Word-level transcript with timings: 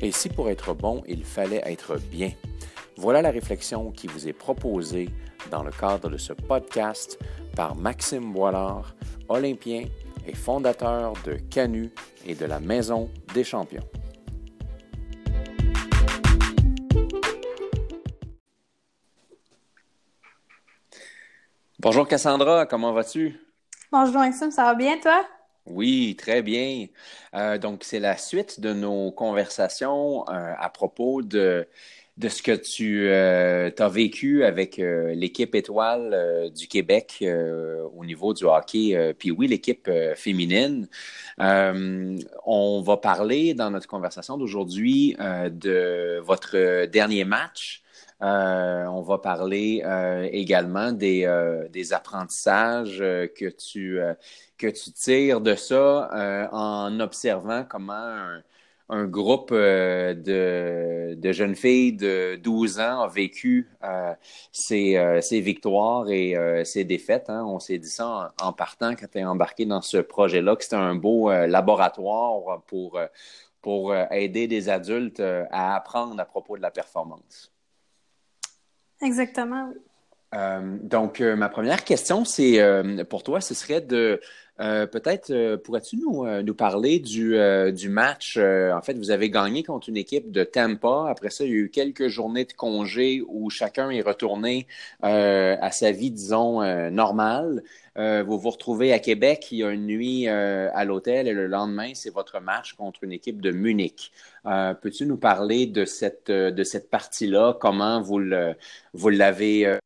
Et 0.00 0.12
si 0.12 0.28
pour 0.28 0.48
être 0.48 0.74
bon, 0.74 1.02
il 1.08 1.24
fallait 1.24 1.62
être 1.64 1.96
bien? 1.96 2.30
Voilà 2.96 3.20
la 3.20 3.30
réflexion 3.30 3.90
qui 3.90 4.06
vous 4.06 4.28
est 4.28 4.32
proposée 4.32 5.10
dans 5.50 5.64
le 5.64 5.72
cadre 5.72 6.08
de 6.08 6.16
ce 6.16 6.32
podcast 6.32 7.18
par 7.56 7.74
Maxime 7.74 8.32
Boilard, 8.32 8.94
olympien 9.28 9.86
et 10.26 10.34
fondateur 10.34 11.14
de 11.24 11.34
Canu 11.50 11.90
et 12.24 12.36
de 12.36 12.44
la 12.44 12.60
Maison 12.60 13.10
des 13.34 13.42
Champions. 13.42 13.82
Bonjour 21.80 22.06
Cassandra, 22.06 22.66
comment 22.66 22.92
vas-tu? 22.92 23.36
Bonjour 23.90 24.20
Maxime, 24.20 24.50
ça 24.50 24.64
va 24.64 24.74
bien 24.74 24.98
toi? 24.98 25.24
Oui, 25.70 26.16
très 26.16 26.42
bien. 26.42 26.86
Euh, 27.34 27.58
donc, 27.58 27.84
c'est 27.84 28.00
la 28.00 28.16
suite 28.16 28.60
de 28.60 28.72
nos 28.72 29.10
conversations 29.10 30.22
euh, 30.28 30.54
à 30.58 30.70
propos 30.70 31.22
de, 31.22 31.66
ce 32.20 32.42
que 32.42 32.52
tu 32.52 33.08
euh, 33.08 33.70
as 33.78 33.88
vécu 33.88 34.44
avec 34.44 34.78
l'équipe 34.78 35.54
étoile 35.54 36.50
du 36.54 36.68
Québec 36.68 37.22
au 37.22 38.04
niveau 38.04 38.34
du 38.34 38.44
hockey, 38.44 39.14
puis 39.18 39.30
oui, 39.30 39.46
l'équipe 39.46 39.90
féminine. 40.16 40.88
on 41.38 42.82
va 42.82 42.96
parler 42.96 43.54
dans 43.54 43.70
notre 43.70 43.86
conversation 43.86 44.36
d'aujourd'hui 44.38 45.16
de 45.18 46.18
votre 46.20 46.86
dernier 46.86 47.24
match. 47.24 47.82
On 48.20 49.02
va 49.02 49.18
parler 49.18 49.82
également 50.32 50.92
des, 50.92 51.26
des 51.70 51.92
apprentissages 51.92 52.98
que 52.98 53.48
tu 53.48 54.00
que 54.58 54.66
tires 54.66 55.40
de 55.40 55.54
ça 55.54 56.10
euh, 56.12 56.48
en 56.52 57.00
observant 57.00 57.64
comment 57.64 58.40
un, 58.90 59.04
groupe 59.06 59.50
euh, 59.52 60.14
de, 61.14 61.32
jeunes 61.32 61.54
filles 61.54 61.92
de 61.92 62.36
12 62.42 62.80
ans 62.80 63.02
a 63.02 63.08
vécu 63.08 63.70
euh, 63.84 64.14
ses, 64.52 65.40
victoires 65.40 66.10
et 66.10 66.34
ses 66.64 66.84
défaites. 66.84 67.30
Hein. 67.30 67.44
On 67.46 67.60
s'est 67.60 67.78
dit 67.78 67.88
ça 67.88 68.34
en, 68.40 68.52
partant 68.52 68.94
quand 68.94 69.06
tu 69.10 69.18
es 69.18 69.24
embarqué 69.24 69.66
dans 69.66 69.82
ce 69.82 69.98
projet-là, 69.98 70.56
que 70.56 70.64
c'était 70.64 70.76
un 70.76 70.94
beau 70.96 71.30
laboratoire 71.30 72.62
pour, 72.66 72.98
pour 73.62 73.94
aider 73.94 74.48
des 74.48 74.68
adultes 74.68 75.20
à 75.20 75.76
apprendre 75.76 76.18
à 76.20 76.24
propos 76.24 76.56
de 76.56 76.62
la 76.62 76.70
performance. 76.70 77.52
Exactement. 79.02 79.72
donc, 80.82 81.20
ma 81.20 81.48
première 81.48 81.84
question, 81.84 82.24
c'est 82.24 82.60
pour 83.08 83.22
toi, 83.22 83.40
ce 83.40 83.54
serait 83.54 83.80
de 83.80 84.20
euh, 84.60 84.86
peut-être 84.86 85.30
euh, 85.30 85.56
pourrais-tu 85.56 85.96
nous, 85.98 86.24
euh, 86.26 86.42
nous 86.42 86.54
parler 86.54 86.98
du, 86.98 87.36
du 87.72 87.88
match? 87.88 88.36
en 88.38 88.82
fait, 88.82 88.94
vous 88.94 89.10
avez 89.10 89.30
gagné 89.30 89.62
contre 89.62 89.88
une 89.88 89.96
équipe 89.96 90.30
de 90.30 90.44
Tampa. 90.44 91.06
Après 91.08 91.30
ça, 91.30 91.44
il 91.44 91.50
y 91.50 91.52
a 91.54 91.56
eu 91.56 91.70
quelques 91.70 92.08
journées 92.08 92.44
de 92.44 92.52
congé 92.52 93.22
où 93.28 93.50
chacun 93.50 93.90
est 93.90 94.02
retourné 94.02 94.66
à 95.02 95.70
sa 95.70 95.92
vie, 95.92 96.10
disons, 96.10 96.62
normale. 96.90 97.62
vous 97.96 98.38
vous 98.38 98.50
retrouvez 98.50 98.92
à 98.92 98.98
Québec, 98.98 99.48
il 99.52 99.58
y 99.58 99.64
a 99.64 99.70
une 99.70 99.86
nuit 99.86 100.28
à 100.28 100.84
l'hôtel 100.84 101.28
et 101.28 101.32
le 101.32 101.46
lendemain, 101.46 101.92
c'est 101.94 102.12
votre 102.12 102.40
match 102.40 102.74
contre 102.74 103.04
une 103.04 103.12
équipe 103.12 103.40
de 103.40 103.50
Munich. 103.50 104.12
Peux-tu 104.44 105.06
nous 105.06 105.18
parler 105.18 105.66
de 105.66 105.84
cette, 105.84 106.30
de 106.30 106.64
cette 106.64 106.90
partie-là? 106.90 107.56
Comment 107.60 108.00
vous 108.02 108.18
l'avez 109.08 109.78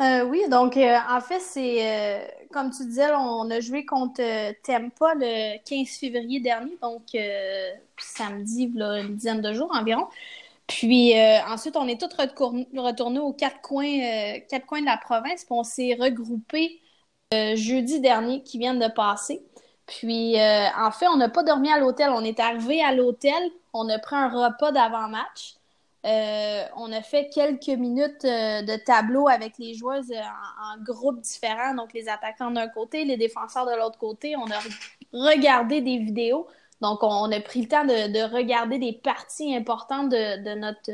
euh, 0.00 0.24
oui, 0.24 0.42
donc 0.50 0.76
euh, 0.76 0.98
en 1.08 1.20
fait, 1.22 1.40
c'est 1.40 2.22
euh, 2.22 2.26
comme 2.52 2.70
tu 2.70 2.84
disais, 2.84 3.10
on 3.14 3.50
a 3.50 3.60
joué 3.60 3.86
contre 3.86 4.20
Tempa 4.62 5.14
le 5.14 5.58
15 5.64 5.88
février 5.98 6.40
dernier, 6.40 6.76
donc 6.82 7.16
samedi, 7.98 8.70
là, 8.74 9.00
une 9.00 9.16
dizaine 9.16 9.40
de 9.40 9.52
jours 9.54 9.70
environ. 9.74 10.06
Puis 10.66 11.14
ensuite, 11.48 11.76
on 11.76 11.88
est 11.88 12.00
tous 12.00 12.14
retournés 12.16 13.20
aux 13.20 13.32
quatre 13.32 13.60
coins, 13.62 14.40
quatre 14.48 14.66
coins 14.66 14.80
de 14.80 14.86
la 14.86 14.98
province, 14.98 15.44
puis 15.44 15.54
on 15.54 15.64
s'est 15.64 15.94
regroupés 16.00 16.80
jeudi 17.32 18.00
dernier 18.00 18.42
qui 18.42 18.58
vient 18.58 18.74
de 18.74 18.88
passer. 18.88 19.42
Puis 19.86 20.36
en 20.38 20.90
fait, 20.92 21.08
on 21.08 21.16
n'a 21.16 21.28
pas 21.30 21.42
dormi 21.44 21.70
à 21.70 21.78
l'hôtel, 21.78 22.10
on 22.10 22.24
est 22.24 22.40
arrivé 22.40 22.82
à 22.82 22.92
l'hôtel, 22.94 23.42
on 23.72 23.88
a 23.88 23.98
pris 23.98 24.16
un 24.16 24.28
repas 24.28 24.72
d'avant-match. 24.72 25.55
Euh, 26.06 26.64
on 26.76 26.92
a 26.92 27.02
fait 27.02 27.28
quelques 27.30 27.66
minutes 27.66 28.24
euh, 28.24 28.62
de 28.62 28.76
tableau 28.76 29.26
avec 29.26 29.58
les 29.58 29.74
joueuses 29.74 30.12
euh, 30.12 30.74
en, 30.74 30.80
groupes 30.84 31.20
différents, 31.20 31.74
donc 31.74 31.92
les 31.94 32.08
attaquants 32.08 32.52
d'un 32.52 32.68
côté, 32.68 33.04
les 33.04 33.16
défenseurs 33.16 33.66
de 33.66 33.72
l'autre 33.76 33.98
côté. 33.98 34.36
On 34.36 34.46
a 34.46 34.58
regardé 35.12 35.80
des 35.80 35.98
vidéos. 35.98 36.46
Donc, 36.80 37.02
on 37.02 37.32
a 37.32 37.40
pris 37.40 37.62
le 37.62 37.68
temps 37.68 37.84
de, 37.84 38.32
regarder 38.32 38.78
des 38.78 38.92
parties 38.92 39.56
importantes 39.56 40.10
de, 40.10 40.54
notre, 40.54 40.92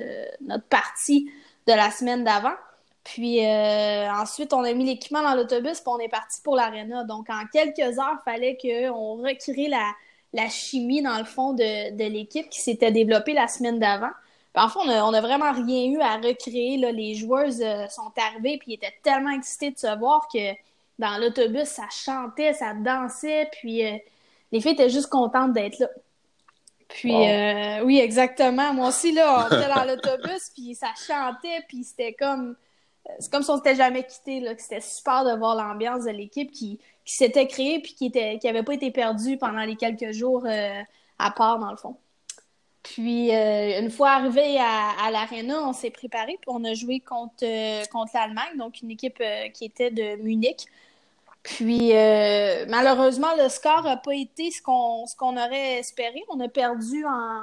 partie 0.68 1.28
de 1.66 1.72
la 1.72 1.90
semaine 1.90 2.24
d'avant. 2.24 2.54
Puis 3.02 3.44
ensuite, 3.44 4.52
on 4.52 4.62
a 4.62 4.72
mis 4.74 4.84
l'équipement 4.84 5.22
dans 5.22 5.34
l'autobus 5.34 5.80
et 5.80 5.82
on 5.86 5.98
est 5.98 6.08
parti 6.08 6.40
pour 6.40 6.54
l'aréna. 6.54 7.02
Donc, 7.02 7.28
en 7.30 7.46
quelques 7.52 7.98
heures, 7.98 8.16
il 8.20 8.22
fallait 8.24 8.56
qu'on 8.56 9.16
recrée 9.16 9.66
la, 9.66 9.90
la 10.32 10.48
chimie, 10.48 11.02
dans 11.02 11.18
le 11.18 11.24
fond, 11.24 11.52
de 11.52 12.08
l'équipe 12.08 12.48
qui 12.48 12.60
s'était 12.60 12.92
développée 12.92 13.32
la 13.32 13.48
semaine 13.48 13.80
d'avant. 13.80 14.12
En 14.54 14.68
fait, 14.68 14.78
on 14.80 15.10
n'a 15.10 15.20
vraiment 15.20 15.52
rien 15.52 15.86
eu 15.86 16.00
à 16.00 16.16
recréer. 16.16 16.76
Là. 16.76 16.92
Les 16.92 17.14
joueuses 17.14 17.62
euh, 17.62 17.86
sont 17.88 18.12
arrivées 18.16 18.58
puis 18.58 18.74
étaient 18.74 18.94
tellement 19.02 19.30
excitées 19.30 19.70
de 19.70 19.78
se 19.78 19.98
voir 19.98 20.28
que 20.32 20.52
dans 20.98 21.18
l'autobus, 21.18 21.68
ça 21.68 21.88
chantait, 21.90 22.52
ça 22.52 22.74
dansait, 22.74 23.48
puis 23.52 23.84
euh, 23.84 23.96
les 24.52 24.60
filles 24.60 24.72
étaient 24.72 24.90
juste 24.90 25.08
contentes 25.08 25.54
d'être 25.54 25.78
là. 25.78 25.88
Puis 26.88 27.14
euh, 27.14 27.82
oui, 27.84 27.98
exactement. 27.98 28.74
Moi 28.74 28.88
aussi, 28.88 29.12
là, 29.12 29.48
on 29.50 29.56
était 29.56 29.74
dans 29.74 29.84
l'autobus, 29.88 30.50
puis 30.54 30.74
ça 30.74 30.88
chantait, 31.06 31.64
puis 31.66 31.84
c'était 31.84 32.12
comme 32.12 32.54
c'est 33.18 33.32
comme 33.32 33.42
si 33.42 33.50
on 33.50 33.56
s'était 33.56 33.74
jamais 33.74 34.04
quitté, 34.04 34.38
là, 34.38 34.54
que 34.54 34.62
c'était 34.62 34.80
super 34.80 35.24
de 35.24 35.36
voir 35.36 35.56
l'ambiance 35.56 36.04
de 36.04 36.10
l'équipe 36.10 36.52
qui, 36.52 36.78
qui 37.04 37.14
s'était 37.14 37.48
créée 37.48 37.80
puis 37.80 37.94
qui 37.94 38.06
était 38.06 38.38
qui 38.38 38.46
avait 38.46 38.62
pas 38.62 38.74
été 38.74 38.92
perdue 38.92 39.38
pendant 39.38 39.62
les 39.62 39.76
quelques 39.76 40.12
jours 40.12 40.46
à 41.18 41.30
part, 41.30 41.58
dans 41.58 41.70
le 41.70 41.76
fond. 41.76 41.96
Puis, 42.82 43.34
euh, 43.34 43.80
une 43.80 43.90
fois 43.90 44.10
arrivé 44.10 44.58
à, 44.58 44.90
à 45.04 45.10
l'aréna, 45.10 45.62
on 45.62 45.72
s'est 45.72 45.90
préparé, 45.90 46.38
puis 46.40 46.48
on 46.48 46.64
a 46.64 46.74
joué 46.74 47.00
contre, 47.00 47.44
euh, 47.44 47.84
contre 47.92 48.12
l'Allemagne, 48.14 48.58
donc 48.58 48.82
une 48.82 48.90
équipe 48.90 49.20
euh, 49.20 49.48
qui 49.50 49.64
était 49.64 49.90
de 49.90 50.16
Munich. 50.22 50.66
Puis, 51.44 51.92
malheureusement, 52.68 53.34
le 53.36 53.48
score 53.48 53.82
n'a 53.82 53.96
pas 53.96 54.14
été 54.14 54.50
ce 54.52 54.62
qu'on 54.62 55.36
aurait 55.36 55.78
espéré. 55.80 56.22
On 56.28 56.38
a 56.38 56.48
perdu 56.48 57.04
en, 57.04 57.42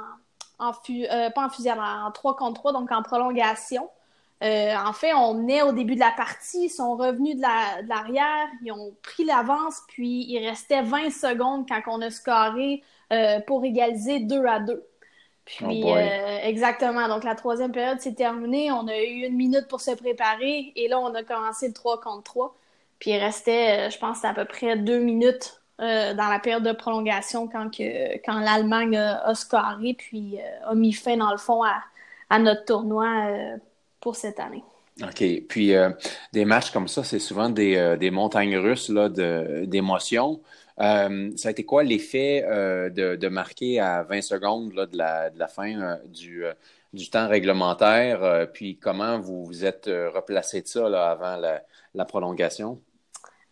en 0.58 0.72
pas 0.72 1.44
en 1.44 1.50
fusion, 1.50 1.74
en 1.78 2.10
3 2.10 2.36
contre 2.36 2.60
3, 2.60 2.72
donc 2.72 2.90
en 2.92 3.02
prolongation. 3.02 3.90
en 4.42 4.92
fait, 4.94 5.12
on 5.12 5.46
est 5.48 5.60
au 5.62 5.72
début 5.72 5.96
de 5.96 6.00
la 6.00 6.12
partie, 6.12 6.64
ils 6.64 6.70
sont 6.70 6.96
revenus 6.96 7.36
de 7.36 7.42
l'arrière, 7.88 8.48
ils 8.64 8.72
ont 8.72 8.94
pris 9.02 9.24
l'avance, 9.24 9.82
puis 9.88 10.24
il 10.30 10.46
restait 10.46 10.80
20 10.82 11.10
secondes 11.10 11.68
quand 11.68 11.82
on 11.88 12.00
a 12.00 12.08
scoré 12.10 12.82
pour 13.46 13.64
égaliser 13.66 14.20
2 14.20 14.46
à 14.46 14.60
2. 14.60 14.89
Puis, 15.56 15.82
oh 15.84 15.96
euh, 15.96 16.38
exactement. 16.42 17.08
Donc, 17.08 17.24
la 17.24 17.34
troisième 17.34 17.72
période 17.72 18.00
s'est 18.00 18.14
terminée. 18.14 18.70
On 18.70 18.86
a 18.86 18.98
eu 18.98 19.26
une 19.26 19.36
minute 19.36 19.66
pour 19.68 19.80
se 19.80 19.90
préparer. 19.92 20.72
Et 20.76 20.88
là, 20.88 20.98
on 21.00 21.14
a 21.14 21.22
commencé 21.22 21.68
le 21.68 21.74
3 21.74 22.00
contre 22.00 22.22
3. 22.22 22.54
Puis, 22.98 23.10
il 23.10 23.18
restait, 23.18 23.88
euh, 23.88 23.90
je 23.90 23.98
pense, 23.98 24.24
à 24.24 24.32
peu 24.32 24.44
près 24.44 24.76
deux 24.76 25.00
minutes 25.00 25.60
euh, 25.80 26.14
dans 26.14 26.28
la 26.28 26.38
période 26.38 26.62
de 26.62 26.72
prolongation 26.72 27.48
quand, 27.48 27.70
que, 27.70 28.16
quand 28.24 28.38
l'Allemagne 28.40 28.96
a, 28.96 29.34
scoré, 29.34 29.94
puis 29.94 30.38
a 30.64 30.74
mis 30.74 30.92
fin, 30.92 31.16
dans 31.16 31.32
le 31.32 31.38
fond, 31.38 31.62
à, 31.64 31.82
à 32.28 32.38
notre 32.38 32.64
tournoi 32.64 33.06
pour 34.00 34.16
cette 34.16 34.38
année. 34.38 34.62
OK. 35.02 35.24
Puis, 35.48 35.72
des 36.32 36.44
matchs 36.44 36.70
comme 36.70 36.88
ça, 36.88 37.04
c'est 37.04 37.18
souvent 37.18 37.48
des, 37.48 37.96
des 37.98 38.10
montagnes 38.10 38.56
russes 38.56 38.90
d'émotions. 38.90 40.40
Euh, 40.80 41.30
ça 41.36 41.48
a 41.48 41.50
été 41.50 41.64
quoi 41.64 41.82
l'effet 41.82 42.42
euh, 42.46 42.88
de, 42.88 43.28
marquer 43.28 43.80
à 43.80 44.02
20 44.02 44.22
secondes 44.22 44.72
de, 44.72 44.96
la, 44.96 45.48
fin 45.48 45.78
euh, 45.78 45.96
du, 46.92 47.10
temps 47.10 47.28
réglementaire? 47.28 48.48
puis 48.52 48.78
comment 48.78 49.18
vous 49.18 49.44
vous 49.44 49.64
êtes 49.64 49.86
replacé 49.86 50.62
de 50.62 50.66
ça 50.66 50.86
avant 51.10 51.36
la, 51.36 52.04
prolongation? 52.06 52.80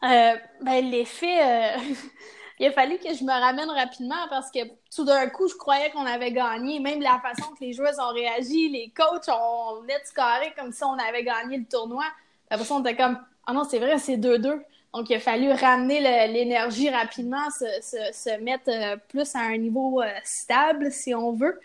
ben, 0.00 0.90
l'effet, 0.90 1.74
il 2.60 2.66
a 2.66 2.72
fallu 2.72 2.98
que 2.98 3.14
je 3.14 3.22
me 3.24 3.30
ramène 3.30 3.70
rapidement 3.70 4.26
parce 4.30 4.50
que 4.50 4.60
tout 4.94 5.04
d'un 5.04 5.28
coup, 5.28 5.48
je 5.48 5.54
croyais 5.54 5.90
qu'on 5.90 6.06
avait 6.06 6.32
gagné. 6.32 6.80
Même 6.80 7.00
la 7.00 7.20
façon 7.20 7.52
que 7.52 7.64
les 7.64 7.72
joueurs 7.72 7.94
ont 7.98 8.12
réagi, 8.12 8.68
les 8.68 8.92
coachs 8.96 9.28
ont 9.28 9.82
net 9.82 10.02
scoré 10.04 10.52
comme 10.58 10.72
si 10.72 10.82
on 10.84 10.98
avait 10.98 11.22
gagné 11.22 11.58
le 11.58 11.64
tournoi. 11.64 12.04
Après 12.50 12.64
ça, 12.64 12.74
on 12.74 12.80
était 12.80 12.96
comme, 12.96 13.18
ah 13.46 13.52
non, 13.52 13.64
c'est 13.64 13.78
vrai, 13.78 13.98
c'est 13.98 14.16
2-2. 14.16 14.60
Donc, 14.94 15.10
il 15.10 15.16
a 15.16 15.20
fallu 15.20 15.52
ramener 15.52 16.00
l'énergie 16.28 16.90
rapidement, 16.90 17.50
se, 17.50 18.40
mettre 18.40 18.70
euh, 18.70 18.96
plus 19.08 19.34
à 19.36 19.40
un 19.40 19.56
niveau 19.58 20.00
euh, 20.00 20.06
stable, 20.24 20.90
si 20.90 21.14
on 21.14 21.32
veut. 21.32 21.60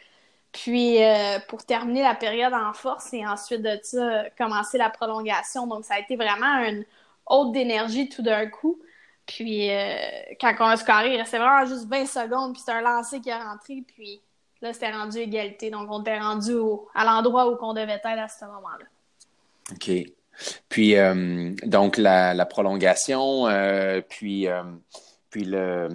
Puis, 0.52 1.04
euh, 1.04 1.40
pour 1.48 1.66
terminer 1.66 2.04
la 2.04 2.16
période 2.16 2.54
en 2.54 2.74
force 2.74 3.14
et 3.14 3.26
ensuite 3.26 3.62
de 3.62 3.80
ça, 3.82 4.30
commencer 4.38 4.78
la 4.78 4.90
prolongation. 4.90 5.68
Donc, 5.68 5.86
ça 5.86 5.96
a 5.96 6.00
été 6.00 6.16
vraiment 6.16 6.58
une 6.60 6.86
haute 7.26 7.54
d'énergie 7.54 8.10
tout 8.10 8.22
d'un 8.22 8.48
coup. 8.48 8.80
Puis 9.26 9.72
euh, 9.72 9.96
quand 10.40 10.54
on 10.60 10.66
a 10.66 10.78
scoré, 10.78 11.14
il 11.14 11.18
restait 11.18 11.38
vraiment 11.38 11.66
juste 11.66 11.88
20 11.88 12.06
secondes, 12.06 12.54
puis 12.54 12.60
c'était 12.60 12.74
un 12.74 12.82
lancer 12.82 13.22
qui 13.22 13.30
est 13.30 13.36
rentré, 13.36 13.84
puis 13.88 14.22
là, 14.62 14.74
c'était 14.74 14.92
rendu 14.92 15.18
égalité. 15.18 15.70
Donc, 15.70 15.88
on 15.90 16.02
était 16.02 16.20
rendu 16.20 16.52
à 16.94 17.06
l'endroit 17.06 17.50
où 17.50 17.58
on 17.62 17.74
devait 17.74 17.94
être 17.94 18.06
à 18.06 18.28
ce 18.28 18.46
moment-là. 18.46 18.86
OK. 19.72 19.92
Puis, 20.68 20.98
euh, 20.98 21.54
donc, 21.64 21.98
la, 21.98 22.46
prolongation, 22.46 23.48
euh, 23.48 24.02
puis, 24.02 24.48
puis 25.30 25.46
le, 25.46 25.90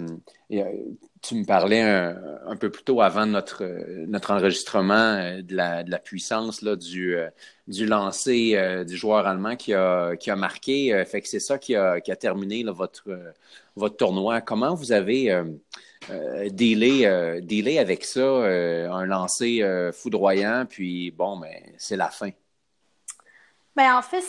tu 1.21 1.35
me 1.35 1.45
parlais 1.45 1.81
un, 1.81 2.55
peu 2.55 2.69
plus 2.69 2.83
tôt 2.83 3.01
avant 3.01 3.25
notre, 3.25 3.63
notre 4.07 4.31
enregistrement 4.31 5.39
de 5.41 5.55
la, 5.55 5.83
de 5.83 5.91
la 5.91 5.99
puissance 5.99 6.61
là, 6.61 6.75
du, 6.75 7.15
du 7.69 7.85
lancer 7.85 8.53
euh, 8.55 8.83
du 8.83 8.97
joueur 8.97 9.27
allemand 9.27 9.55
qui 9.55 9.73
a, 9.73 10.15
qui 10.17 10.31
a 10.31 10.35
marqué. 10.35 10.93
Euh, 10.93 11.05
fait 11.05 11.21
que 11.21 11.27
c'est 11.27 11.39
ça 11.39 11.57
qui 11.57 11.75
a, 11.75 12.01
qui 12.01 12.11
a 12.11 12.15
terminé 12.15 12.63
votre, 12.63 13.09
euh, 13.09 13.31
votre 13.75 13.95
tournoi. 13.95 14.41
Comment 14.41 14.73
vous 14.73 14.91
avez 14.91 15.31
dealé, 16.49 17.77
avec 17.77 18.03
ça, 18.03 18.21
un 18.21 19.05
lancer 19.05 19.63
foudroyant, 19.93 20.65
puis 20.67 21.11
bon, 21.11 21.37
mais 21.37 21.63
ben, 21.65 21.73
c'est 21.77 21.97
la 21.97 22.09
fin? 22.09 22.31
Ben, 23.75 23.95
en 23.95 24.01
fait, 24.01 24.21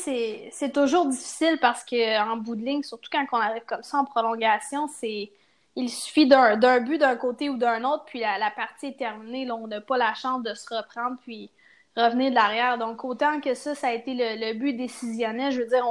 c'est 0.52 0.72
toujours 0.72 1.06
difficile 1.06 1.58
parce 1.60 1.84
qu'en 1.84 2.36
bout 2.36 2.54
de 2.54 2.64
ligne, 2.64 2.82
surtout 2.82 3.08
quand 3.10 3.24
on 3.32 3.38
arrive 3.38 3.64
comme 3.66 3.82
ça 3.82 3.98
en 3.98 4.04
prolongation, 4.04 4.86
c'est 4.88 5.32
il 5.76 5.88
suffit 5.88 6.26
d'un 6.26 6.80
but 6.80 6.98
d'un 6.98 7.16
côté 7.16 7.48
ou 7.48 7.56
d'un 7.56 7.84
autre, 7.84 8.04
puis 8.06 8.20
la, 8.20 8.50
partie 8.50 8.88
est 8.88 8.98
terminée. 8.98 9.50
On 9.50 9.66
n'a 9.66 9.80
pas 9.80 9.98
la 9.98 10.14
chance 10.14 10.42
de 10.42 10.54
se 10.54 10.74
reprendre, 10.74 11.16
puis 11.22 11.50
revenir 11.96 12.30
de 12.30 12.34
l'arrière. 12.34 12.78
Donc, 12.78 13.04
autant 13.04 13.40
que 13.40 13.54
ça, 13.54 13.74
ça 13.74 13.88
a 13.88 13.92
été 13.92 14.14
le, 14.14 14.54
but 14.54 14.74
décisionnel, 14.74 15.52
je 15.52 15.60
veux 15.62 15.68
dire, 15.68 15.86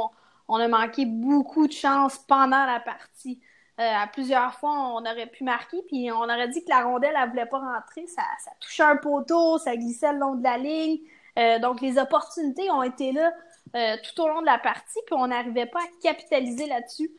on, 0.47 0.55
a 0.55 0.67
manqué 0.67 1.05
beaucoup 1.05 1.67
de 1.67 1.73
chance 1.73 2.17
pendant 2.17 2.65
la 2.65 2.79
partie. 2.79 3.39
Euh, 3.79 3.83
à 3.83 4.07
plusieurs 4.07 4.55
fois, 4.55 4.71
on 4.71 5.05
aurait 5.05 5.27
pu 5.27 5.45
marquer, 5.45 5.81
puis 5.87 6.11
on 6.11 6.23
aurait 6.23 6.49
dit 6.49 6.63
que 6.63 6.69
la 6.69 6.83
rondelle, 6.83 7.15
elle 7.21 7.29
voulait 7.29 7.45
pas 7.45 7.59
rentrer. 7.59 8.05
Ça, 8.07 8.23
ça 8.43 8.51
touchait 8.59 8.83
un 8.83 8.97
poteau, 8.97 9.57
ça 9.57 9.77
glissait 9.77 10.11
le 10.11 10.19
long 10.19 10.35
de 10.35 10.43
la 10.43 10.57
ligne. 10.57 10.99
Euh, 11.37 11.59
donc, 11.59 11.79
les 11.79 11.97
opportunités 11.97 12.69
ont 12.71 12.83
été 12.83 13.13
là 13.13 13.31
euh, 13.75 13.95
tout 14.03 14.21
au 14.23 14.27
long 14.27 14.41
de 14.41 14.45
la 14.45 14.57
partie, 14.57 14.99
puis 15.05 15.15
on 15.15 15.27
n'arrivait 15.27 15.67
pas 15.67 15.79
à 15.79 16.01
capitaliser 16.01 16.65
là-dessus. 16.67 17.09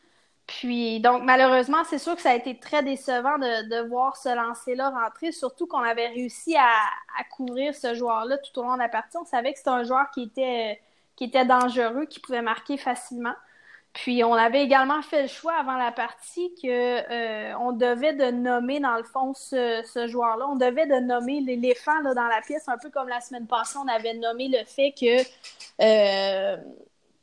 Puis, 0.59 0.99
donc, 0.99 1.23
malheureusement, 1.23 1.83
c'est 1.89 1.97
sûr 1.97 2.13
que 2.15 2.21
ça 2.21 2.31
a 2.31 2.35
été 2.35 2.59
très 2.59 2.83
décevant 2.83 3.37
de, 3.37 3.87
voir 3.87 4.17
ce 4.17 4.35
lancer-là 4.35 4.89
rentrer, 4.89 5.31
surtout 5.31 5.65
qu'on 5.65 5.79
avait 5.79 6.07
réussi 6.07 6.57
à, 6.57 7.23
couvrir 7.29 7.73
ce 7.73 7.93
joueur-là 7.93 8.37
tout 8.37 8.59
au 8.59 8.63
long 8.63 8.73
de 8.73 8.79
la 8.79 8.89
partie. 8.89 9.15
On 9.15 9.23
savait 9.23 9.53
que 9.53 9.59
c'était 9.59 9.69
un 9.69 9.83
joueur 9.83 10.11
qui 10.11 10.23
était, 10.23 10.81
qui 11.15 11.23
était 11.23 11.45
dangereux, 11.45 12.05
qui 12.05 12.19
pouvait 12.19 12.41
marquer 12.41 12.75
facilement. 12.75 13.33
Puis, 13.93 14.25
on 14.25 14.33
avait 14.33 14.61
également 14.61 15.01
fait 15.01 15.21
le 15.21 15.27
choix 15.29 15.53
avant 15.53 15.77
la 15.77 15.93
partie 15.93 16.53
qu'on 16.61 16.67
euh, 16.67 17.71
devait 17.73 18.13
de 18.13 18.31
nommer, 18.31 18.81
dans 18.81 18.97
le 18.97 19.03
fond, 19.03 19.33
ce, 19.33 20.05
joueur-là. 20.07 20.47
On 20.49 20.57
devait 20.57 20.85
de 20.85 20.99
nommer 20.99 21.39
l'éléphant 21.39 22.01
dans 22.01 22.27
la 22.27 22.41
pièce, 22.41 22.67
un 22.67 22.77
peu 22.77 22.89
comme 22.89 23.07
la 23.07 23.21
semaine 23.21 23.47
passée, 23.47 23.77
on 23.81 23.87
avait 23.87 24.15
nommé 24.15 24.49
le 24.49 24.65
fait 24.65 24.93
que... 24.99 25.21
Euh, 25.81 26.57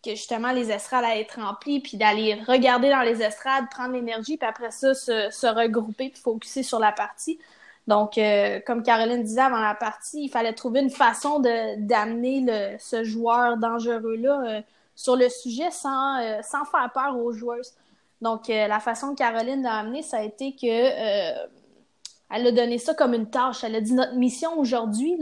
que 0.03 0.11
justement 0.11 0.53
les 0.53 0.71
estrades 0.71 1.05
allaient 1.05 1.23
être 1.23 1.41
remplies, 1.41 1.81
puis 1.81 1.97
d'aller 1.97 2.35
regarder 2.47 2.91
dans 2.91 3.03
les 3.03 3.23
estrades, 3.23 3.65
prendre 3.71 3.95
l'énergie, 3.95 4.37
puis 4.37 4.49
après 4.49 4.71
ça, 4.71 4.95
se, 4.95 5.47
regrouper, 5.47 6.11
puis 6.11 6.21
focuser 6.21 6.63
sur 6.63 6.79
la 6.79 6.93
partie. 6.93 7.39
Donc, 7.87 8.19
euh, 8.19 8.61
comme 8.67 8.83
Caroline 8.83 9.23
disait 9.23 9.41
avant 9.41 9.61
la 9.61 9.75
partie, 9.75 10.25
il 10.25 10.29
fallait 10.29 10.53
trouver 10.53 10.81
une 10.81 10.91
façon 10.91 11.41
d'amener 11.41 12.77
ce 12.79 13.03
joueur 13.03 13.57
dangereux-là 13.57 14.43
euh, 14.47 14.61
sur 14.95 15.17
le 15.17 15.29
sujet 15.29 15.71
sans, 15.71 16.21
euh, 16.21 16.41
sans 16.43 16.65
faire 16.67 16.91
peur 16.93 17.17
aux 17.17 17.33
joueuses. 17.33 17.75
Donc, 18.21 18.49
la 18.49 18.81
façon 18.81 19.13
que 19.13 19.19
Caroline 19.19 19.63
l'a 19.63 19.77
amené, 19.77 20.03
ça 20.03 20.19
a 20.19 20.23
été 20.23 20.53
que 20.53 20.67
elle 22.31 22.47
a 22.47 22.53
donné 22.53 22.79
ça 22.79 22.93
comme 22.95 23.15
une 23.15 23.31
tâche. 23.31 23.63
Elle 23.63 23.77
a 23.77 23.81
dit 23.81 23.95
notre 23.95 24.17
mission 24.17 24.59
aujourd'hui, 24.59 25.19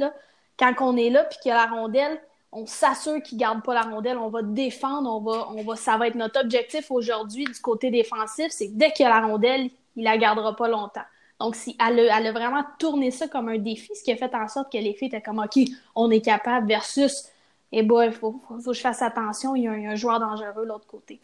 quand 0.58 0.72
on 0.80 0.96
est 0.96 1.10
là, 1.10 1.24
puis 1.24 1.38
qu'il 1.42 1.50
y 1.50 1.52
a 1.52 1.56
la 1.56 1.66
rondelle, 1.66 2.18
on 2.52 2.66
s'assure 2.66 3.22
qu'il 3.22 3.36
ne 3.36 3.40
garde 3.40 3.62
pas 3.62 3.74
la 3.74 3.82
rondelle, 3.82 4.18
on 4.18 4.28
va 4.28 4.42
défendre, 4.42 5.10
on 5.10 5.20
va, 5.20 5.48
on 5.50 5.62
va, 5.62 5.76
ça 5.76 5.96
va 5.96 6.08
être 6.08 6.14
notre 6.14 6.40
objectif 6.40 6.90
aujourd'hui 6.90 7.44
du 7.44 7.60
côté 7.60 7.90
défensif, 7.90 8.46
c'est 8.50 8.68
que 8.68 8.74
dès 8.74 8.92
qu'il 8.92 9.04
y 9.04 9.06
a 9.06 9.20
la 9.20 9.26
rondelle, 9.26 9.70
il 9.96 10.04
la 10.04 10.16
gardera 10.16 10.54
pas 10.56 10.68
longtemps. 10.68 11.04
Donc, 11.38 11.54
si 11.54 11.76
elle, 11.86 12.08
a, 12.08 12.32
vraiment 12.32 12.64
tourné 12.78 13.10
ça 13.10 13.28
comme 13.28 13.48
un 13.48 13.58
défi, 13.58 13.94
ce 13.94 14.02
qui 14.02 14.10
a 14.10 14.16
fait 14.16 14.34
en 14.34 14.48
sorte 14.48 14.72
que 14.72 14.78
les 14.78 14.94
filles 14.94 15.08
étaient 15.08 15.20
comme 15.20 15.38
OK, 15.38 15.58
on 15.94 16.10
est 16.10 16.22
capable 16.22 16.66
versus 16.66 17.28
eh 17.72 17.82
ben, 17.82 18.04
il 18.04 18.12
faut, 18.12 18.32
que 18.32 18.72
je 18.72 18.80
fasse 18.80 19.02
attention, 19.02 19.54
il 19.54 19.64
y 19.64 19.68
a 19.68 19.72
un, 19.72 19.94
joueur 19.96 20.18
dangereux 20.18 20.62
de 20.62 20.68
l'autre 20.68 20.86
côté. 20.86 21.20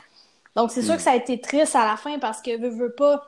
Donc, 0.55 0.71
c'est 0.71 0.83
sûr 0.83 0.95
mm. 0.95 0.97
que 0.97 1.03
ça 1.03 1.13
a 1.13 1.17
été 1.17 1.41
triste 1.41 1.75
à 1.75 1.87
la 1.87 1.97
fin 1.97 2.19
parce 2.19 2.43
que 2.43 2.59
veut, 2.59 2.69
veut 2.69 2.93
pas. 2.93 3.27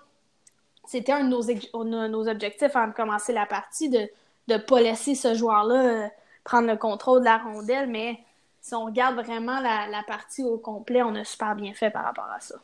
C'était 0.87 1.13
un 1.13 1.25
de 1.25 1.29
nos, 1.29 2.09
nos, 2.09 2.29
objectifs 2.29 2.77
avant 2.77 2.89
de 2.89 2.93
commencer 2.93 3.33
la 3.33 3.47
partie 3.47 3.89
de 3.89 4.07
ne 4.49 4.59
pas 4.59 4.81
laisser 4.83 5.15
ce 5.15 5.33
joueur-là 5.35 5.75
euh, 5.75 6.07
prendre 6.45 6.69
le 6.69 6.77
contrôle 6.77 7.21
de 7.21 7.25
la 7.25 7.39
rondelle, 7.39 7.89
mais 7.89 8.19
si 8.61 8.75
on 8.75 8.85
regarde 8.85 9.17
vraiment 9.17 9.61
la, 9.61 10.03
partie 10.07 10.43
au 10.43 10.59
complet, 10.59 11.03
on 11.03 11.15
a 11.15 11.25
super 11.25 11.55
bien 11.57 11.75
fait 11.75 11.91
par 11.91 12.05
rapport 12.05 12.31
à 12.35 12.41
ça. 12.41 12.55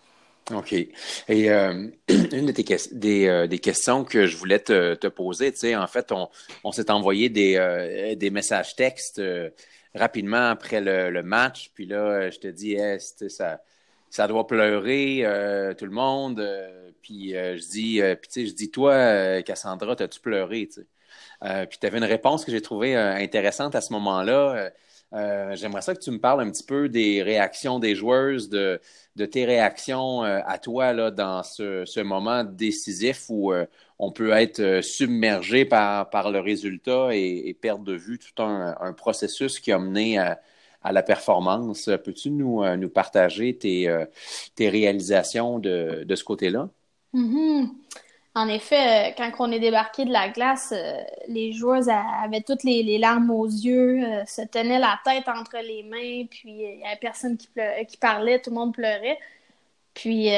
OK. 0.55 0.73
Et 0.73 1.51
euh, 1.51 1.89
une 2.09 2.47
de 2.47 2.53
tes 2.53 2.65
des, 2.93 3.27
euh, 3.27 3.47
des, 3.47 3.59
questions 3.59 4.05
que 4.05 4.27
je 4.27 4.37
voulais 4.37 4.59
te, 4.59 4.95
te 4.95 5.07
poser, 5.07 5.53
tu 5.53 5.59
sais, 5.59 5.77
en 5.77 5.87
fait, 5.87 6.11
on, 6.13 6.29
on 6.65 6.73
s'est 6.73 6.91
envoyé 6.91 7.29
des, 7.29 7.57
euh, 7.57 8.15
des 8.15 8.31
messages 8.31 8.77
textes 8.77 9.23
rapidement 9.95 10.51
après 10.51 10.81
le, 10.81 11.23
match, 11.23 11.71
puis 11.75 11.87
là, 11.87 12.31
je 12.31 12.39
te 12.39 12.49
dis, 12.49 12.77
ça, 13.29 13.61
ça 14.09 14.27
doit 14.29 14.47
pleurer, 14.47 15.25
tout 15.79 15.85
le 15.85 15.91
monde. 15.91 16.43
puis 17.03 17.33
je 17.33 17.69
dis, 17.69 18.01
puis 18.21 18.31
tu 18.31 18.41
sais, 18.41 18.47
je 18.47 18.55
dis, 18.55 18.71
toi, 18.71 19.43
Cassandra, 19.43 19.97
t'as-tu 19.97 20.21
pleuré, 20.21 20.67
tu 20.67 20.81
sais? 20.81 20.87
Euh, 21.45 21.67
puis 21.67 21.79
tu 21.79 21.87
avais 21.87 21.99
une 21.99 22.05
réponse 22.05 22.45
que 22.45 22.53
j'ai 22.53 22.61
trouvée 22.61 22.97
euh, 22.97 23.15
intéressante 23.15 23.75
à 23.75 23.81
ce 23.81 23.93
moment-là. 23.95 24.71
Euh, 25.13 25.57
j'aimerais 25.57 25.83
ça 25.83 25.95
que 25.95 26.01
tu 26.01 26.11
me 26.11 26.19
parles 26.21 26.43
un 26.43 26.51
petit 26.51 26.63
peu 26.63 26.89
des 26.89 27.23
réactions 27.23 27.79
des 27.79 27.95
joueuses, 27.95 28.49
de, 28.49 28.81
tes 29.31 29.45
réactions 29.45 30.23
à 30.23 30.59
toi 30.59 30.93
là, 30.93 31.11
dans 31.11 31.43
ce, 31.43 32.01
moment 32.03 32.45
décisif 32.45 33.27
où 33.29 33.53
on 33.99 34.13
peut 34.13 34.31
être 34.31 34.81
submergé 34.83 35.65
par, 35.65 36.31
le 36.31 36.39
résultat 36.39 37.09
et, 37.13 37.57
perdre 37.61 37.85
de 37.85 37.95
vue 37.95 38.19
tout 38.19 38.43
un, 38.43 38.93
processus 38.93 39.59
qui 39.59 39.73
a 39.73 39.79
mené 39.79 40.19
à, 40.19 40.41
la 40.93 41.03
performance. 41.03 41.91
Peux-tu 42.05 42.31
nous, 42.31 42.63
partager 42.89 43.59
tes, 43.59 44.07
réalisations 44.59 45.59
de, 45.59 46.05
de 46.05 46.15
ce 46.15 46.23
côté-là? 46.23 46.71
Mm-hmm. 47.15 47.69
En 48.35 48.49
effet, 48.49 49.11
euh, 49.11 49.15
quand 49.17 49.31
on 49.41 49.51
est 49.53 49.59
débarqué 49.59 50.05
de 50.05 50.13
la 50.13 50.29
glace, 50.29 50.73
euh, 50.73 51.03
les 51.29 51.53
joueuses 51.53 51.89
avaient 51.89 52.43
toutes 52.43 52.63
les, 52.63 52.99
larmes 52.99 53.31
aux 53.31 53.47
yeux, 53.47 54.05
euh, 54.05 54.25
se 54.27 54.43
tenaient 54.43 54.79
la 54.79 55.01
tête 55.05 55.29
entre 55.29 55.59
les 55.59 55.83
mains, 55.83 56.27
puis 56.31 56.51
il 56.51 56.79
n'y 56.79 56.87
avait 56.87 56.97
personne 57.01 57.37
qui, 57.37 57.49
qui 57.89 57.97
parlait, 57.97 58.41
tout 58.41 58.51
le 58.51 58.57
monde 58.57 58.75
pleurait. 58.75 59.19
Puis 59.95 60.31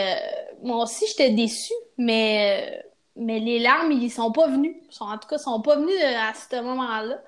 moi 0.63 0.83
aussi, 0.85 1.07
j'étais 1.09 1.31
déçue, 1.31 1.73
mais, 1.99 2.85
mais 3.17 3.39
les 3.41 3.59
larmes, 3.59 3.93
ils 3.93 4.11
sont 4.11 4.33
pas 4.33 4.49
venus. 4.49 4.75
en 5.01 5.19
tout 5.19 5.29
cas, 5.29 5.37
ils 5.37 5.43
sont 5.43 5.61
pas 5.61 5.77
venus 5.77 5.95
à 6.03 6.33
ce 6.35 6.61
moment-là. 6.63 7.23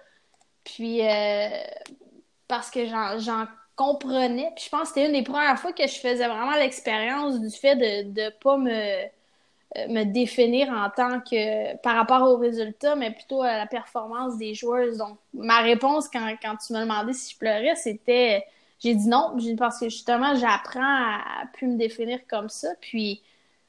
Puis 0.64 1.00
parce 2.48 2.70
que 2.70 2.86
j'en 2.86 3.46
comprenais. 3.76 4.52
Puis 4.56 4.66
je 4.66 4.70
pense 4.70 4.82
que 4.82 4.88
c'était 4.88 5.06
une 5.06 5.12
des 5.12 5.22
premières 5.22 5.58
fois 5.58 5.72
que 5.72 5.86
je 5.86 5.98
faisais 5.98 6.26
vraiment 6.28 6.54
l'expérience 6.56 7.40
du 7.40 7.50
fait 7.50 7.76
de 7.76 8.20
ne 8.20 8.30
pas 8.30 8.56
me 8.56 8.70
euh, 8.70 9.06
me 9.88 10.04
définir 10.04 10.70
en 10.70 10.90
tant 10.90 11.20
que 11.20 11.76
par 11.78 11.96
rapport 11.96 12.22
aux 12.22 12.36
résultats, 12.36 12.96
mais 12.96 13.10
plutôt 13.10 13.42
à 13.42 13.56
la 13.58 13.66
performance 13.66 14.36
des 14.38 14.54
joueuses. 14.54 14.98
Donc, 14.98 15.18
ma 15.32 15.60
réponse 15.60 16.08
quand, 16.08 16.34
quand 16.42 16.56
tu 16.56 16.72
m'as 16.72 16.82
demandé 16.82 17.12
si 17.12 17.32
je 17.32 17.38
pleurais, 17.38 17.74
c'était 17.76 18.44
j'ai 18.80 18.94
dit 18.94 19.08
non, 19.08 19.36
parce 19.56 19.80
que 19.80 19.88
justement, 19.88 20.34
j'apprends 20.34 20.82
à, 20.82 21.42
à 21.42 21.46
plus 21.52 21.66
me 21.66 21.76
définir 21.76 22.20
comme 22.28 22.48
ça. 22.48 22.68
Puis 22.80 23.22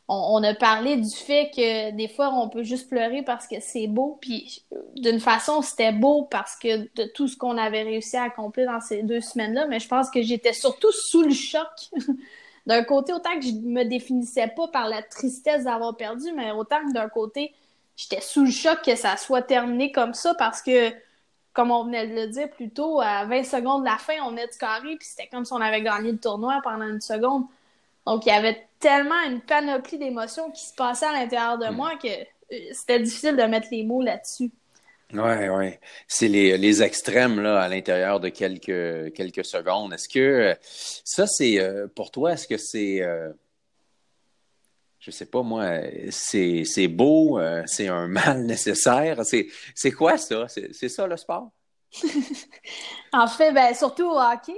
on, 0.07 0.43
a 0.43 0.53
parlé 0.53 0.97
du 0.97 1.09
fait 1.09 1.49
que 1.55 1.91
des 1.91 2.07
fois, 2.07 2.31
on 2.33 2.49
peut 2.49 2.63
juste 2.63 2.89
pleurer 2.89 3.23
parce 3.23 3.47
que 3.47 3.55
c'est 3.59 3.87
beau. 3.87 4.17
Puis 4.21 4.63
d'une 4.95 5.19
façon, 5.19 5.61
c'était 5.61 5.91
beau 5.91 6.23
parce 6.29 6.55
que 6.55 6.89
de 6.95 7.05
tout 7.13 7.27
ce 7.27 7.35
qu'on 7.35 7.57
avait 7.57 7.83
réussi 7.83 8.15
à 8.17 8.23
accomplir 8.23 8.71
dans 8.71 8.81
ces 8.81 9.01
deux 9.01 9.21
semaines-là, 9.21 9.65
mais 9.67 9.79
je 9.79 9.87
pense 9.87 10.11
que 10.11 10.21
j'étais 10.21 10.53
surtout 10.53 10.91
sous 10.91 11.23
le 11.23 11.33
choc 11.33 11.67
d'un 12.65 12.83
côté, 12.83 13.13
autant 13.13 13.35
que 13.39 13.45
je 13.45 13.51
me 13.51 13.83
définissais 13.83 14.47
pas 14.47 14.67
par 14.67 14.87
la 14.87 15.01
tristesse 15.01 15.65
d'avoir 15.65 15.95
perdu, 15.95 16.31
mais 16.35 16.51
autant 16.51 16.83
que 16.87 16.93
d'un 16.93 17.09
côté, 17.09 17.53
j'étais 17.95 18.21
sous 18.21 18.45
le 18.45 18.51
choc 18.51 18.81
que 18.83 18.95
ça 18.95 19.17
soit 19.17 19.43
terminé 19.43 19.91
comme 19.91 20.13
ça 20.13 20.33
parce 20.35 20.61
que, 20.61 20.91
comme 21.53 21.71
on 21.71 21.85
venait 21.85 22.07
de 22.07 22.15
le 22.15 22.27
dire 22.27 22.49
plus 22.49 22.69
tôt, 22.71 23.01
à 23.01 23.25
20 23.25 23.43
secondes 23.43 23.81
de 23.83 23.89
la 23.89 23.97
fin, 23.97 24.15
on 24.25 24.35
est 24.35 24.47
de 24.47 24.57
carré, 24.57 24.95
puis 24.97 25.07
c'était 25.07 25.27
comme 25.27 25.45
si 25.45 25.53
on 25.53 25.61
avait 25.61 25.81
gagné 25.81 26.11
le 26.11 26.17
tournoi 26.17 26.59
pendant 26.63 26.87
une 26.87 27.01
seconde. 27.01 27.45
Donc, 28.05 28.25
il 28.25 28.29
y 28.29 28.31
avait 28.31 28.67
tellement 28.79 29.21
une 29.27 29.41
panoplie 29.41 29.97
d'émotions 29.97 30.51
qui 30.51 30.63
se 30.65 30.73
passaient 30.73 31.07
à 31.07 31.13
l'intérieur 31.13 31.57
de 31.57 31.67
mm. 31.67 31.75
moi 31.75 31.91
que 32.01 32.07
euh, 32.07 32.57
c'était 32.71 32.99
difficile 32.99 33.35
de 33.35 33.43
mettre 33.43 33.67
les 33.71 33.83
mots 33.83 34.01
là-dessus. 34.01 34.51
Oui, 35.13 35.49
oui. 35.49 35.73
C'est 36.07 36.27
les, 36.27 36.57
les, 36.57 36.81
extrêmes 36.81 37.39
là, 37.39 37.61
à 37.61 37.69
l'intérieur 37.69 38.19
de 38.19 38.29
quelques, 38.29 39.13
quelques 39.13 39.45
secondes. 39.45 39.93
Est-ce 39.93 40.09
que 40.09 40.55
ça, 40.61 41.27
c'est 41.27 41.59
euh, 41.59 41.87
pour 41.87 42.11
toi, 42.11 42.33
est-ce 42.33 42.47
que 42.47 42.57
c'est 42.57 43.01
euh, 43.01 43.31
je 44.99 45.11
sais 45.11 45.27
pas 45.27 45.43
moi, 45.43 45.81
c'est 46.09 46.87
beau, 46.87 47.39
c'est 47.67 47.87
un 47.87 48.07
mal 48.07 48.43
nécessaire? 48.45 49.21
C'est 49.23 49.91
quoi 49.91 50.17
ça? 50.17 50.47
C'est 50.47 50.89
ça 50.89 51.05
le 51.05 51.17
sport? 51.17 51.51
en 53.13 53.27
fait, 53.27 53.53
ben, 53.53 53.73
surtout 53.73 54.05
au 54.05 54.19
hockey, 54.19 54.57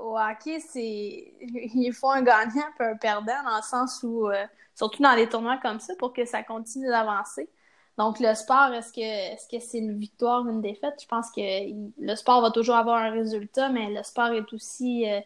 au 0.00 0.18
hockey, 0.18 0.58
c'est 0.58 1.34
il 1.40 1.92
faut 1.92 2.08
un 2.10 2.22
gagnant 2.22 2.64
et 2.80 2.84
un 2.84 2.96
perdant 2.96 3.42
dans 3.44 3.56
le 3.56 3.62
sens 3.62 4.02
où, 4.02 4.30
surtout 4.74 5.02
dans 5.02 5.14
les 5.14 5.28
tournois 5.28 5.58
comme 5.60 5.80
ça, 5.80 5.92
pour 5.98 6.14
que 6.14 6.24
ça 6.24 6.42
continue 6.42 6.88
d'avancer. 6.88 7.50
Donc, 7.98 8.20
le 8.20 8.34
sport, 8.34 8.72
est-ce 8.72 8.92
que 8.92 9.00
est-ce 9.00 9.48
que 9.48 9.60
c'est 9.60 9.78
une 9.78 9.98
victoire 9.98 10.44
ou 10.44 10.50
une 10.50 10.62
défaite? 10.62 10.94
Je 11.00 11.06
pense 11.06 11.30
que 11.30 11.40
le 11.40 12.16
sport 12.16 12.40
va 12.40 12.50
toujours 12.50 12.76
avoir 12.76 12.96
un 12.96 13.10
résultat, 13.10 13.68
mais 13.68 13.90
le 13.90 14.02
sport 14.02 14.28
est 14.28 14.50
aussi 14.52 15.08
euh, 15.10 15.20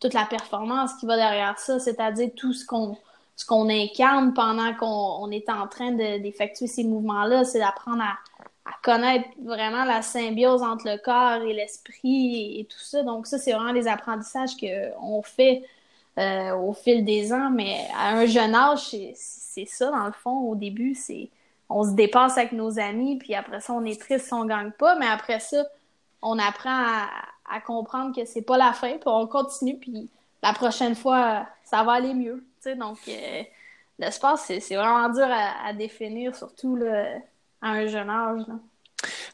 toute 0.00 0.14
la 0.14 0.26
performance 0.26 0.94
qui 0.94 1.06
va 1.06 1.16
derrière 1.16 1.58
ça, 1.58 1.80
c'est-à-dire 1.80 2.30
tout 2.36 2.52
ce 2.52 2.64
qu'on 2.64 2.96
ce 3.36 3.46
qu'on 3.46 3.68
incarne 3.68 4.34
pendant 4.34 4.74
qu'on 4.74 5.30
est 5.30 5.48
en 5.48 5.66
train 5.66 5.92
d'effectuer 5.92 6.66
ces 6.66 6.84
mouvements-là, 6.84 7.44
c'est 7.44 7.58
d'apprendre 7.58 8.02
à, 8.02 8.18
connaître 8.82 9.28
vraiment 9.42 9.84
la 9.84 10.02
symbiose 10.02 10.62
entre 10.62 10.88
le 10.88 10.98
corps 10.98 11.42
et 11.42 11.52
l'esprit 11.52 12.60
et, 12.60 12.64
tout 12.64 12.78
ça. 12.78 13.02
Donc, 13.02 13.26
ça, 13.26 13.38
c'est 13.38 13.52
vraiment 13.52 13.72
des 13.72 13.88
apprentissages 13.88 14.56
qu'on 14.56 15.22
fait 15.22 15.62
euh, 16.18 16.54
au 16.56 16.72
fil 16.72 17.04
des 17.04 17.32
ans, 17.32 17.50
mais 17.50 17.86
à 17.96 18.16
un 18.16 18.26
jeune 18.26 18.54
âge, 18.54 18.94
c'est 19.14 19.66
ça, 19.66 19.90
dans 19.90 20.06
le 20.06 20.12
fond, 20.12 20.38
au 20.50 20.54
début, 20.54 20.94
c'est 20.94 21.30
on 21.72 21.84
se 21.84 21.92
dépasse 21.92 22.38
avec 22.38 22.52
nos 22.52 22.78
amis, 22.78 23.18
puis 23.18 23.34
après 23.34 23.60
ça, 23.60 23.72
on 23.72 23.84
est 23.84 24.00
triste 24.00 24.26
si 24.26 24.34
on 24.34 24.44
gagne 24.44 24.72
pas, 24.72 24.96
mais 24.96 25.06
après 25.06 25.40
ça, 25.40 25.64
on 26.20 26.38
apprend 26.38 26.84
à, 27.50 27.60
comprendre 27.66 28.14
que 28.16 28.24
c'est 28.24 28.42
pas 28.42 28.56
la 28.56 28.72
fin, 28.72 28.92
puis 28.92 29.02
on 29.06 29.26
continue, 29.26 29.76
puis 29.76 30.08
la 30.42 30.52
prochaine 30.54 30.94
fois, 30.94 31.46
ça 31.64 31.82
va 31.82 31.92
aller 31.92 32.14
mieux. 32.14 32.44
Donc, 32.76 32.98
euh, 33.08 33.42
le 33.98 34.10
sport, 34.10 34.38
c'est 34.38 34.58
vraiment 34.74 35.08
dur 35.10 35.28
à, 35.28 35.72
définir, 35.74 36.34
surtout 36.34 36.78
à 37.60 37.68
un 37.68 37.86
jeune 37.86 38.08
âge. 38.08 38.42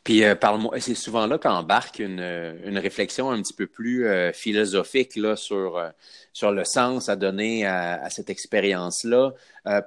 Puis 0.05 0.25
euh, 0.25 0.35
parle-moi, 0.35 0.81
c'est 0.81 0.95
souvent 0.95 1.27
là 1.27 1.39
qu'embarque 1.39 1.99
une, 1.99 2.21
une 2.65 2.79
réflexion 2.79 3.31
un 3.31 3.41
petit 3.43 3.55
peu 3.55 3.67
plus 3.67 4.07
euh, 4.07 4.33
philosophique 4.33 5.17
là, 5.17 5.37
sur, 5.37 5.77
euh, 5.77 5.89
sur 6.33 6.53
le 6.53 6.65
sens 6.65 7.09
à 7.09 7.17
donner 7.17 7.67
à, 7.67 8.09
cette 8.11 8.31
expérience-là. 8.31 9.33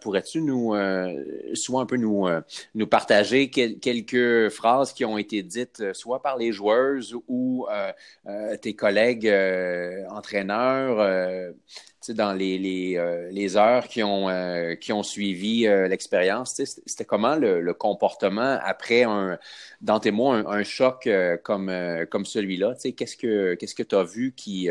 Pourrais-tu 0.01 0.41
nous, 0.41 0.75
soit 1.55 1.81
un 1.81 1.85
peu 1.88 1.97
nous, 1.97 2.27
nous 2.75 2.88
partager 2.88 3.50
quelques 3.50 4.50
phrases 4.50 4.93
qui 4.93 5.05
ont 5.05 5.17
été 5.17 5.41
dites 5.41 5.93
soit 5.93 6.21
par 6.21 6.38
les 6.38 6.51
joueuses 6.51 7.15
ou 7.27 7.67
tes 8.61 8.75
collègues 8.75 9.33
entraîneurs 10.09 11.53
dans 12.10 12.34
les, 12.34 12.58
les, 12.58 12.98
euh, 12.98 13.29
les, 13.31 13.55
heures 13.58 13.88
qui 13.88 14.01
ont, 14.01 14.27
euh, 14.29 14.75
qui 14.75 14.91
ont 14.91 15.03
suivi 15.03 15.67
euh, 15.67 15.88
l'expérience, 15.88 16.55
c'était 16.55 17.05
comment 17.05 17.36
le, 17.36 17.74
comportement 17.74 18.60
après 18.63 19.03
un, 19.03 19.38
dans 19.81 20.00
tes 20.00 20.12
mots, 20.12 20.31
un, 20.31 20.63
choc 20.63 21.08
comme, 21.43 21.72
comme 22.10 22.25
celui-là? 22.25 22.74
Qu'est-ce 22.98 23.15
que 23.15 23.55
qu'est-ce 23.55 23.75
que 23.75 23.84
tu 23.84 23.96
as 23.96 24.03
vu 24.03 24.34
qui, 24.36 24.70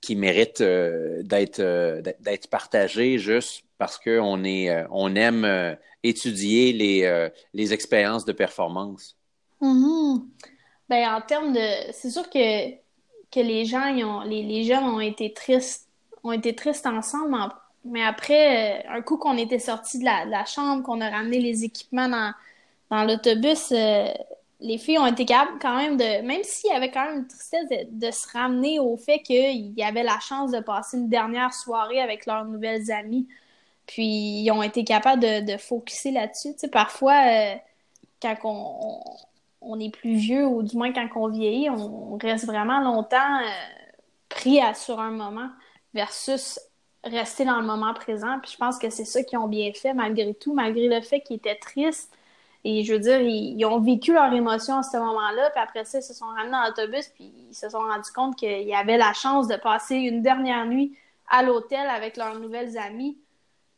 qui 0.00 0.16
mérite 0.16 0.62
d'être 0.62 2.48
partagé 2.50 3.18
juste 3.18 3.64
parce 3.78 3.98
qu'on 3.98 4.42
on 4.90 5.14
aime 5.16 5.76
étudier 6.02 6.72
les, 6.72 7.30
les 7.52 7.72
expériences 7.72 8.24
de 8.24 8.32
performance? 8.32 9.16
Mm-hmm. 9.60 10.22
Ben, 10.88 11.14
en 11.14 11.20
termes 11.20 11.52
de. 11.52 11.92
C'est 11.92 12.10
sûr 12.10 12.28
que, 12.30 12.70
que 13.30 13.40
les 13.40 13.64
gens, 13.64 13.94
ont, 13.98 14.22
les, 14.22 14.42
les 14.42 14.64
jeunes 14.64 14.84
ont 14.84 15.00
été 15.00 15.32
tristes 15.32 15.89
ont 16.24 16.32
été 16.32 16.54
tristes 16.54 16.86
ensemble, 16.86 17.36
mais 17.84 18.02
après, 18.02 18.82
euh, 18.86 18.90
un 18.90 19.02
coup 19.02 19.16
qu'on 19.16 19.36
était 19.36 19.58
sortis 19.58 19.98
de 19.98 20.04
la, 20.04 20.44
chambre, 20.44 20.82
qu'on 20.82 21.00
a 21.00 21.08
ramené 21.08 21.40
les 21.40 21.64
équipements 21.64 22.08
dans, 22.08 22.32
dans 22.90 23.04
l'autobus, 23.04 23.72
euh, 23.72 24.08
les 24.60 24.76
filles 24.76 24.98
ont 24.98 25.06
été 25.06 25.24
capables 25.24 25.58
quand 25.60 25.76
même 25.76 25.96
de, 25.96 26.22
même 26.22 26.42
s'il 26.42 26.70
y 26.70 26.74
avait 26.74 26.90
quand 26.90 27.04
même 27.06 27.20
une 27.20 27.26
tristesse, 27.26 27.66
de, 27.90 28.10
se 28.10 28.28
ramener 28.32 28.78
au 28.78 28.96
fait 28.98 29.20
qu'ils 29.20 29.74
avaient 29.82 30.02
la 30.02 30.20
chance 30.20 30.50
de 30.50 30.60
passer 30.60 30.98
une 30.98 31.08
dernière 31.08 31.54
soirée 31.54 32.00
avec 32.00 32.26
leurs 32.26 32.44
nouvelles 32.44 32.90
amies. 32.92 33.26
Puis 33.86 34.42
ils 34.42 34.50
ont 34.50 34.62
été 34.62 34.84
capables 34.84 35.22
de, 35.22 35.52
de 35.52 35.58
focuser 35.58 36.10
là-dessus. 36.12 36.54
Parfois, 36.70 37.22
euh, 37.26 37.54
quand 38.20 38.36
on, 38.44 39.00
on, 39.62 39.80
est 39.80 39.90
plus 39.90 40.14
vieux, 40.14 40.46
ou 40.46 40.62
du 40.62 40.76
moins 40.76 40.92
quand 40.92 41.08
on 41.16 41.28
vieillit, 41.28 41.70
on, 41.70 42.18
reste 42.18 42.44
vraiment 42.44 42.80
longtemps 42.80 43.40
pris 44.28 44.60
sur 44.74 45.00
un 45.00 45.10
moment 45.10 45.48
versus 45.94 46.58
rester 47.04 47.44
dans 47.44 47.60
le 47.60 47.66
moment 47.66 47.94
présent. 47.94 48.38
Puis 48.42 48.52
je 48.52 48.56
pense 48.56 48.78
que 48.78 48.90
c'est 48.90 49.04
ça 49.04 49.22
qu'ils 49.22 49.38
ont 49.38 49.48
bien 49.48 49.72
fait 49.72 49.94
malgré 49.94 50.34
tout, 50.34 50.54
malgré 50.54 50.88
le 50.88 51.00
fait 51.00 51.20
qu'ils 51.20 51.36
étaient 51.36 51.56
tristes. 51.56 52.12
Et 52.62 52.84
je 52.84 52.92
veux 52.92 52.98
dire, 52.98 53.20
ils, 53.22 53.64
ont 53.64 53.80
vécu 53.80 54.12
leur 54.12 54.32
émotion 54.34 54.76
à 54.76 54.82
ce 54.82 54.98
moment-là, 54.98 55.48
puis 55.50 55.62
après 55.62 55.84
ça, 55.86 55.98
ils 55.98 56.02
se 56.02 56.12
sont 56.12 56.26
ramenés 56.26 56.50
dans 56.50 56.64
l'autobus, 56.64 57.08
puis 57.08 57.32
ils 57.48 57.54
se 57.54 57.70
sont 57.70 57.78
rendus 57.78 58.12
compte 58.14 58.36
qu'ils 58.36 58.74
avaient 58.74 58.98
la 58.98 59.14
chance 59.14 59.48
de 59.48 59.56
passer 59.56 59.96
une 59.96 60.20
dernière 60.20 60.66
nuit 60.66 60.94
à 61.30 61.42
l'hôtel 61.42 61.88
avec 61.88 62.18
leurs 62.18 62.38
nouvelles 62.38 62.76
amies. 62.76 63.16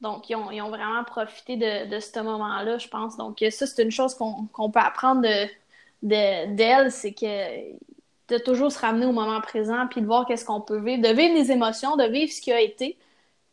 Donc, 0.01 0.29
ils 0.31 0.35
ont, 0.35 0.69
vraiment 0.69 1.05
profité 1.05 1.57
de, 1.57 1.89
de 1.89 2.01
ce 2.01 2.19
moment-là, 2.19 2.79
je 2.79 2.89
pense. 2.89 3.17
Donc, 3.17 3.39
ça, 3.53 3.67
c'est 3.69 3.85
une 3.85 3.93
chose 3.93 4.17
qu'on 4.17 4.71
peut 4.71 4.81
apprendre 4.81 5.23
de 5.23 5.47
d'elle, 6.03 6.91
c'est 6.91 7.13
que 7.13 7.27
de 8.33 8.39
toujours 8.39 8.73
se 8.73 8.79
ramener 8.79 9.07
au 9.07 9.13
moment 9.13 9.41
présent, 9.41 9.87
puis 9.89 10.01
de 10.01 10.07
voir 10.07 10.27
qu'est-ce 10.27 10.45
qu'on 10.45 10.61
peut 10.61 10.79
vivre, 10.79 11.03
de 11.03 11.15
vivre 11.15 11.35
les 11.35 11.53
émotions, 11.53 11.97
de 11.97 12.05
vivre 12.05 12.33
ce 12.33 12.41
qui 12.41 12.53
a 12.53 12.61
été, 12.61 12.99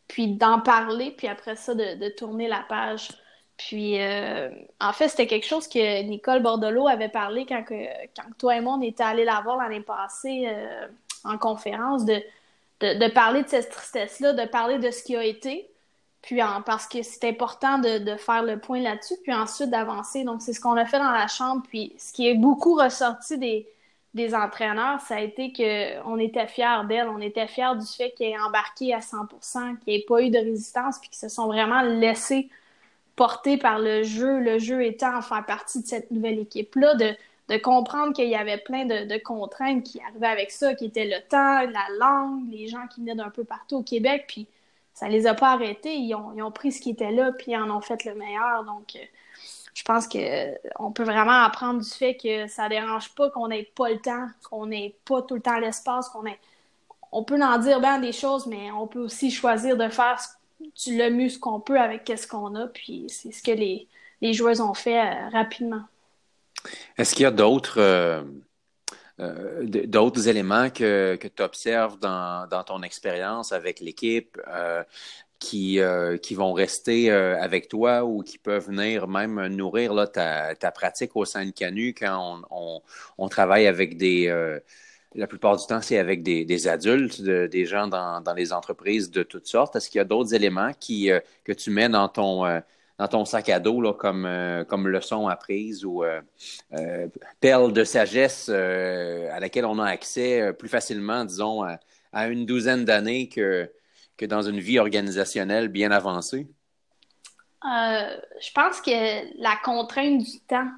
puis 0.08 0.28
d'en 0.28 0.60
parler, 0.60 1.12
puis 1.12 1.28
après 1.28 1.56
ça, 1.56 1.74
de, 1.74 2.08
tourner 2.08 2.48
la 2.48 2.64
page. 2.68 3.10
Puis, 3.56 4.00
euh, 4.00 4.48
en 4.80 4.92
fait, 4.92 5.08
c'était 5.08 5.26
quelque 5.26 5.46
chose 5.46 5.68
que 5.68 6.02
Nicole 6.02 6.42
Bordelot 6.42 6.88
avait 6.88 7.10
parlé 7.10 7.44
quand, 7.46 7.62
que, 7.62 7.74
quand 8.16 8.28
toi 8.38 8.56
et 8.56 8.60
moi, 8.60 8.76
on 8.78 8.82
était 8.82 9.02
allés 9.02 9.24
la 9.24 9.40
voir 9.42 9.58
l'année 9.58 9.82
passée 9.82 10.46
euh, 10.48 10.86
en 11.24 11.36
conférence, 11.36 12.06
de, 12.06 12.22
parler 13.08 13.42
de 13.42 13.48
cette 13.48 13.70
tristesse-là, 13.70 14.32
de 14.32 14.46
parler 14.46 14.78
de 14.78 14.90
ce 14.90 15.02
qui 15.02 15.14
a 15.14 15.22
été, 15.22 15.68
puis 16.22 16.42
en, 16.42 16.62
parce 16.62 16.86
que 16.86 17.02
c'est 17.02 17.28
important 17.28 17.78
de, 17.78 17.98
de, 17.98 18.16
faire 18.16 18.42
le 18.42 18.58
point 18.58 18.80
là-dessus, 18.80 19.16
puis 19.22 19.34
ensuite 19.34 19.68
d'avancer. 19.68 20.24
Donc, 20.24 20.40
c'est 20.40 20.54
ce 20.54 20.60
qu'on 20.60 20.76
a 20.76 20.86
fait 20.86 20.98
dans 20.98 21.10
la 21.10 21.28
chambre, 21.28 21.62
puis 21.68 21.92
ce 21.98 22.14
qui 22.14 22.28
est 22.28 22.34
beaucoup 22.34 22.74
ressorti 22.74 23.36
des, 23.36 23.68
des 24.14 24.34
entraîneurs, 24.34 25.00
ça 25.00 25.16
a 25.16 25.20
été 25.20 25.52
qu'on 25.52 26.18
était 26.18 26.46
fiers 26.48 26.82
d'elle, 26.88 27.08
on 27.08 27.20
était 27.20 27.46
fiers 27.46 27.76
du 27.78 27.86
fait 27.86 28.10
qu'elle 28.10 28.32
ait 28.32 28.38
embarqué 28.38 28.92
à 28.92 28.98
100%, 28.98 29.78
qu'il 29.78 29.94
n'y 29.94 30.00
ait 30.00 30.04
pas 30.06 30.22
eu 30.22 30.30
de 30.30 30.38
résistance, 30.38 30.98
puis 30.98 31.10
qu'ils 31.10 31.18
se 31.18 31.28
sont 31.28 31.46
vraiment 31.46 31.82
laissés 31.82 32.48
porter 33.14 33.56
par 33.56 33.78
le 33.78 34.02
jeu, 34.02 34.40
le 34.40 34.58
jeu 34.58 34.84
étant 34.84 35.16
en 35.16 35.22
faire 35.22 35.44
partie 35.44 35.82
de 35.82 35.86
cette 35.86 36.10
nouvelle 36.10 36.38
équipe-là, 36.38 36.94
de, 36.94 37.16
comprendre 37.58 38.12
qu'il 38.12 38.28
y 38.28 38.36
avait 38.36 38.58
plein 38.58 38.84
de, 38.84 39.18
contraintes 39.18 39.82
qui 39.82 40.00
arrivaient 40.00 40.26
avec 40.26 40.50
ça, 40.50 40.74
qui 40.74 40.86
étaient 40.86 41.04
le 41.04 41.20
temps, 41.28 41.60
la 41.62 41.86
langue, 41.98 42.50
les 42.50 42.68
gens 42.68 42.86
qui 42.86 43.00
venaient 43.00 43.16
d'un 43.16 43.30
peu 43.30 43.44
partout 43.44 43.76
au 43.76 43.82
Québec, 43.82 44.24
puis 44.28 44.46
ça 44.94 45.08
les 45.08 45.26
a 45.26 45.34
pas 45.34 45.50
arrêtés, 45.52 45.96
ils 45.96 46.14
ont, 46.14 46.50
pris 46.50 46.72
ce 46.72 46.80
qui 46.80 46.90
était 46.90 47.10
là, 47.10 47.32
puis 47.32 47.56
en 47.56 47.70
ont 47.70 47.80
fait 47.80 48.04
le 48.04 48.14
meilleur, 48.14 48.64
donc... 48.64 48.96
Euh, 49.70 49.74
je 49.74 49.82
pense 49.84 50.08
que 50.08 50.18
on 50.78 50.92
peut 50.92 51.04
vraiment 51.04 51.44
apprendre 51.44 51.80
du 51.80 51.88
fait 51.90 52.16
que 52.16 52.46
ça 52.48 52.68
dérange 52.68 53.14
pas 53.14 53.30
qu'on 53.30 53.48
n'ait 53.48 53.70
pas 53.74 53.90
le 53.90 53.98
temps, 53.98 54.28
qu'on 54.48 54.66
n'ait 54.66 54.96
pas 55.04 55.22
tout 55.22 55.34
le 55.34 55.40
temps 55.40 55.58
l'espace, 55.58 56.08
qu'on 56.08 56.26
ait. 56.26 56.38
On 57.12 57.24
peut 57.24 57.40
en 57.42 57.58
dire 57.58 57.80
bien 57.80 57.98
des 57.98 58.12
choses, 58.12 58.46
mais 58.46 58.70
on 58.72 58.86
peut 58.86 59.00
aussi 59.00 59.30
choisir 59.30 59.76
de 59.76 59.88
faire 59.88 60.18
le 60.86 61.10
mieux 61.10 61.28
ce 61.28 61.38
qu'on 61.38 61.60
peut 61.60 61.78
avec 61.78 62.10
ce 62.16 62.26
qu'on 62.26 62.54
a. 62.54 62.66
Puis 62.68 63.06
c'est 63.08 63.32
ce 63.32 63.42
que 63.42 63.50
les, 63.50 63.88
les 64.20 64.32
joueuses 64.32 64.60
ont 64.60 64.74
fait 64.74 65.00
euh, 65.00 65.28
rapidement. 65.30 65.82
Est-ce 66.96 67.14
qu'il 67.14 67.22
y 67.22 67.26
a 67.26 67.30
d'autres 67.30 67.80
euh, 67.80 68.22
euh, 69.18 69.64
d'autres 69.86 70.28
éléments 70.28 70.70
que, 70.70 71.16
que 71.16 71.28
tu 71.28 71.42
observes 71.42 71.98
dans, 71.98 72.46
dans, 72.48 72.64
ton 72.64 72.82
expérience 72.82 73.52
avec 73.52 73.80
l'équipe? 73.80 74.38
Qui, 75.40 75.80
euh, 75.80 76.18
qui 76.18 76.34
vont 76.34 76.52
rester 76.52 77.10
euh, 77.10 77.40
avec 77.40 77.68
toi 77.68 78.04
ou 78.04 78.22
qui 78.22 78.38
peuvent 78.38 78.66
venir 78.66 79.08
même 79.08 79.46
nourrir 79.48 80.06
ta, 80.12 80.54
ta 80.54 80.70
pratique 80.70 81.16
au 81.16 81.24
sein 81.24 81.46
de 81.46 81.50
Canu 81.50 81.94
quand 81.94 82.42
on, 82.50 82.82
on, 83.18 83.28
travaille 83.28 83.66
avec 83.66 83.96
des... 83.96 84.28
Euh, 84.28 84.60
la 85.16 85.26
plupart 85.26 85.56
du 85.56 85.66
temps, 85.66 85.80
c'est 85.80 85.98
avec 85.98 86.22
des, 86.22 86.44
des 86.44 86.68
adultes, 86.68 87.20
des 87.20 87.66
gens 87.66 87.88
dans, 87.88 88.20
dans 88.20 88.34
les 88.34 88.52
entreprises 88.52 89.10
de 89.10 89.24
toutes 89.24 89.48
sortes. 89.48 89.74
Est-ce 89.74 89.90
qu'il 89.90 89.98
y 89.98 90.02
a 90.02 90.04
d'autres 90.04 90.34
éléments 90.34 90.70
qui, 90.78 91.10
que 91.42 91.50
tu 91.52 91.70
mets 91.70 91.88
dans 91.88 92.08
ton, 92.08 92.44
dans 92.96 93.08
ton 93.08 93.24
sac 93.24 93.48
à 93.48 93.58
dos 93.58 93.80
là, 93.80 93.92
comme, 93.92 94.28
comme 94.68 94.86
leçon 94.86 95.26
apprise 95.26 95.84
ou 95.84 96.04
perle 97.40 97.72
de 97.72 97.82
sagesse 97.82 98.50
à 98.50 99.40
laquelle 99.40 99.64
on 99.64 99.80
a 99.80 99.88
accès 99.88 100.52
plus 100.52 100.68
facilement, 100.68 101.24
disons, 101.24 101.64
à 102.12 102.28
une 102.28 102.46
douzaine 102.46 102.84
d'années 102.84 103.28
que, 103.28 103.68
dans 104.24 104.42
une 104.42 104.60
vie 104.60 104.78
organisationnelle 104.78 105.68
bien 105.68 105.90
avancée? 105.90 106.48
Euh, 107.64 108.16
je 108.40 108.52
pense 108.52 108.80
que 108.80 109.40
la 109.42 109.56
contrainte 109.62 110.18
du 110.18 110.40
temps, 110.40 110.70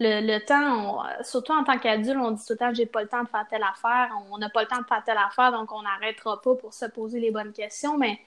le, 0.00 0.38
temps, 0.38 1.02
surtout 1.22 1.52
en 1.52 1.64
tant 1.64 1.78
qu'adulte, 1.78 2.18
on 2.20 2.32
dit 2.32 2.44
tout 2.44 2.52
le 2.52 2.58
temps 2.58 2.74
j'ai 2.74 2.86
pas 2.86 3.02
le 3.02 3.08
temps 3.08 3.22
de 3.22 3.28
faire 3.28 3.46
telle 3.48 3.62
affaire, 3.62 4.10
on 4.30 4.38
n'a 4.38 4.50
pas 4.50 4.62
le 4.62 4.68
temps 4.68 4.80
de 4.80 4.86
faire 4.86 5.02
telle 5.04 5.18
affaire, 5.18 5.50
donc 5.52 5.72
on 5.72 5.82
n'arrêtera 5.82 6.40
pas 6.40 6.54
pour 6.54 6.72
se 6.72 6.84
poser 6.86 7.20
les 7.20 7.30
bonnes 7.30 7.52
questions. 7.52 7.98
Mais 7.98 8.18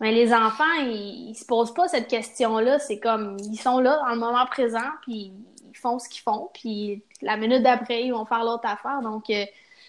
les 0.00 0.32
enfants, 0.34 0.64
ils, 0.80 1.34
se 1.34 1.44
posent 1.46 1.72
pas 1.72 1.88
cette 1.88 2.08
question-là. 2.08 2.78
C'est 2.78 2.98
comme, 2.98 3.36
ils 3.40 3.58
sont 3.58 3.78
là 3.80 3.98
dans 4.04 4.12
le 4.12 4.18
moment 4.18 4.44
présent, 4.46 4.90
puis 5.02 5.32
ils 5.68 5.76
font 5.76 5.98
ce 5.98 6.08
qu'ils 6.08 6.22
font, 6.22 6.50
puis 6.52 7.02
la 7.22 7.36
minute 7.36 7.62
d'après, 7.62 8.04
ils 8.04 8.12
vont 8.12 8.26
faire 8.26 8.44
l'autre 8.44 8.66
affaire. 8.66 9.00
Donc, 9.02 9.30
euh, 9.30 9.44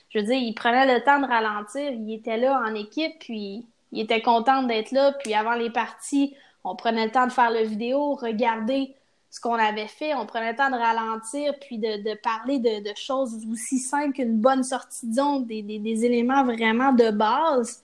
je 0.09 0.19
veux 0.19 0.25
dire, 0.25 0.37
ils 0.37 0.53
prenaient 0.53 0.93
le 0.93 1.03
temps 1.03 1.19
de 1.19 1.25
ralentir. 1.25 1.91
Ils 1.91 2.13
étaient 2.13 2.37
là 2.37 2.61
en 2.65 2.73
équipe, 2.73 3.19
puis 3.19 3.65
ils 3.91 4.01
étaient 4.01 4.21
contents 4.21 4.63
d'être 4.63 4.91
là. 4.91 5.13
Puis 5.23 5.33
avant 5.33 5.53
les 5.53 5.69
parties, 5.69 6.35
on 6.63 6.75
prenait 6.75 7.05
le 7.05 7.11
temps 7.11 7.27
de 7.27 7.31
faire 7.31 7.51
le 7.51 7.63
vidéo, 7.63 8.15
regarder 8.15 8.95
ce 9.29 9.39
qu'on 9.39 9.55
avait 9.55 9.87
fait. 9.87 10.13
On 10.15 10.25
prenait 10.25 10.51
le 10.51 10.57
temps 10.57 10.69
de 10.69 10.75
ralentir, 10.75 11.53
puis 11.59 11.77
de, 11.77 12.15
parler 12.21 12.59
de, 12.59 12.93
choses 12.95 13.45
aussi 13.51 13.79
simples 13.79 14.13
qu'une 14.13 14.37
bonne 14.37 14.63
sortie 14.63 15.07
de 15.07 15.15
zone, 15.15 15.45
des, 15.45 16.05
éléments 16.05 16.43
vraiment 16.43 16.93
de 16.93 17.11
base. 17.11 17.83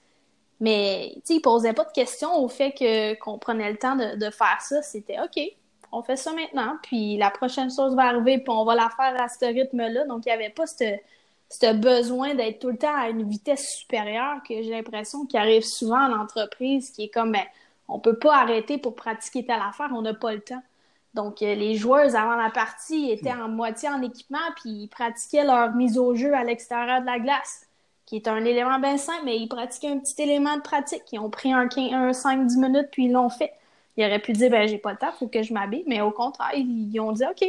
Mais, 0.60 1.12
tu 1.15 1.22
sais, 1.25 1.34
ils 1.36 1.42
posaient 1.42 1.74
pas 1.74 1.84
de 1.84 1.92
questions 1.92 2.38
au 2.38 2.48
fait 2.48 2.74
qu'on 3.22 3.38
prenait 3.38 3.70
le 3.70 3.77
temps 3.77 3.96
de, 3.96 4.30
faire 4.30 4.62
ça. 4.62 4.82
C'était 4.82 5.18
OK, 5.20 5.42
on 5.92 6.01
fait 6.01 6.15
ça 6.15 6.32
maintenant, 6.32 6.77
puis 6.82 7.18
la 7.18 7.30
prochaine 7.30 7.70
chose 7.70 7.96
va 7.96 8.03
arriver, 8.03 8.38
puis 8.38 8.50
on 8.50 8.63
va 8.63 8.75
la 8.75 8.89
faire 8.96 9.22
à 9.22 9.27
ce 9.27 9.46
rythme-là. 9.46 10.06
Donc, 10.06 10.25
il 10.25 10.30
n'y 10.30 10.34
avait 10.34 10.50
pas 10.50 10.65
ce 11.53 11.74
besoin 11.74 12.33
d'être 12.33 12.60
tout 12.60 12.69
le 12.69 12.77
temps 12.77 12.95
à 12.95 13.10
une 13.10 13.27
vitesse 13.29 13.75
supérieure 13.77 14.38
que 14.48 14.55
j'ai 14.62 14.72
l'impression 14.72 15.25
qui 15.25 15.38
arrive 15.38 15.63
souvent 15.63 16.00
en 16.00 16.19
entreprise, 16.19 16.89
qui 16.89 17.03
est 17.03 17.10
comme, 17.10 17.31
ben, 17.31 17.43
on 17.88 18.00
peut 18.00 18.17
pas 18.17 18.38
arrêter 18.38 18.77
pour 18.77 18.95
pratiquer 18.95 19.45
telle 19.45 19.62
affaire, 19.62 19.89
on 19.93 20.01
n'a 20.01 20.13
pas 20.13 20.33
le 20.33 20.41
temps. 20.41 20.63
Donc, 21.13 21.43
euh, 21.43 21.53
les 21.53 21.75
joueuses, 21.75 22.15
avant 22.15 22.36
la 22.36 22.50
partie, 22.50 23.12
étaient 23.12 23.31
en 23.31 23.48
moitié 23.48 23.88
en 23.89 24.01
équipement, 24.01 24.39
puis 24.55 24.72
ils 24.72 24.88
pratiquaient 24.88 25.43
leur 25.43 25.75
mise 25.75 26.00
au 26.00 26.15
jeu 26.15 26.33
à 26.33 26.43
l'extérieur 26.43 27.01
de 27.01 27.05
la 27.05 27.19
glace, 27.19 27.67
qui 28.07 28.15
est 28.15 28.27
un 28.27 28.43
élément 28.43 28.79
bien 28.79 28.98
simple, 28.98 29.22
mais 29.25 29.38
ils 29.38 29.48
pratiquaient 29.48 29.89
un 29.89 30.00
petit 30.00 30.19
élément 30.24 30.57
de 30.57 30.62
pratique. 30.62 31.03
Ils 31.12 31.19
ont 31.19 31.29
pris 31.29 31.53
un, 31.53 31.67
un 31.67 32.12
5-10 32.12 32.60
minutes, 32.60 32.89
puis 32.91 33.05
ils 33.05 33.12
l'ont 33.12 33.29
fait. 33.29 33.53
Ils 33.95 34.05
auraient 34.05 34.19
pu 34.19 34.33
dire, 34.33 34.50
ben, 34.50 34.67
j'ai 34.67 34.79
pas 34.79 34.91
le 34.91 34.98
temps, 34.98 35.12
faut 35.12 35.27
que 35.27 35.43
je 35.43 35.53
m'habille, 35.53 35.83
mais 35.86 36.01
au 36.01 36.10
contraire, 36.10 36.51
ils, 36.55 37.00
ont 37.00 37.12
dit, 37.12 37.24
OK. 37.25 37.45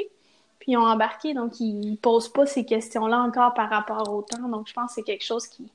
Puis 0.65 0.73
ils 0.73 0.79
ont 0.79 0.87
embarqué, 0.87 1.35
donc 1.35 1.61
ils 1.61 1.99
posent 1.99 2.33
pas 2.33 2.47
ces 2.47 2.65
questions-là 2.65 3.19
encore 3.19 3.53
par 3.53 3.69
rapport 3.69 4.11
au 4.11 4.23
temps. 4.23 4.49
Donc, 4.49 4.67
je 4.67 4.73
pense 4.73 4.89
que 4.89 4.95
c'est 4.95 5.03
quelque 5.03 5.23
chose 5.23 5.47
qu'il 5.47 5.67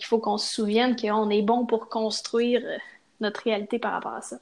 faut 0.00 0.18
qu'on 0.18 0.38
se 0.38 0.50
souvienne 0.50 0.96
qu'on 0.96 1.28
est 1.28 1.42
bon 1.42 1.66
pour 1.66 1.90
construire 1.90 2.62
euh, 2.64 2.78
notre 3.20 3.42
réalité 3.42 3.78
par 3.78 3.92
rapport 3.92 4.14
à 4.14 4.22
ça. 4.22 4.38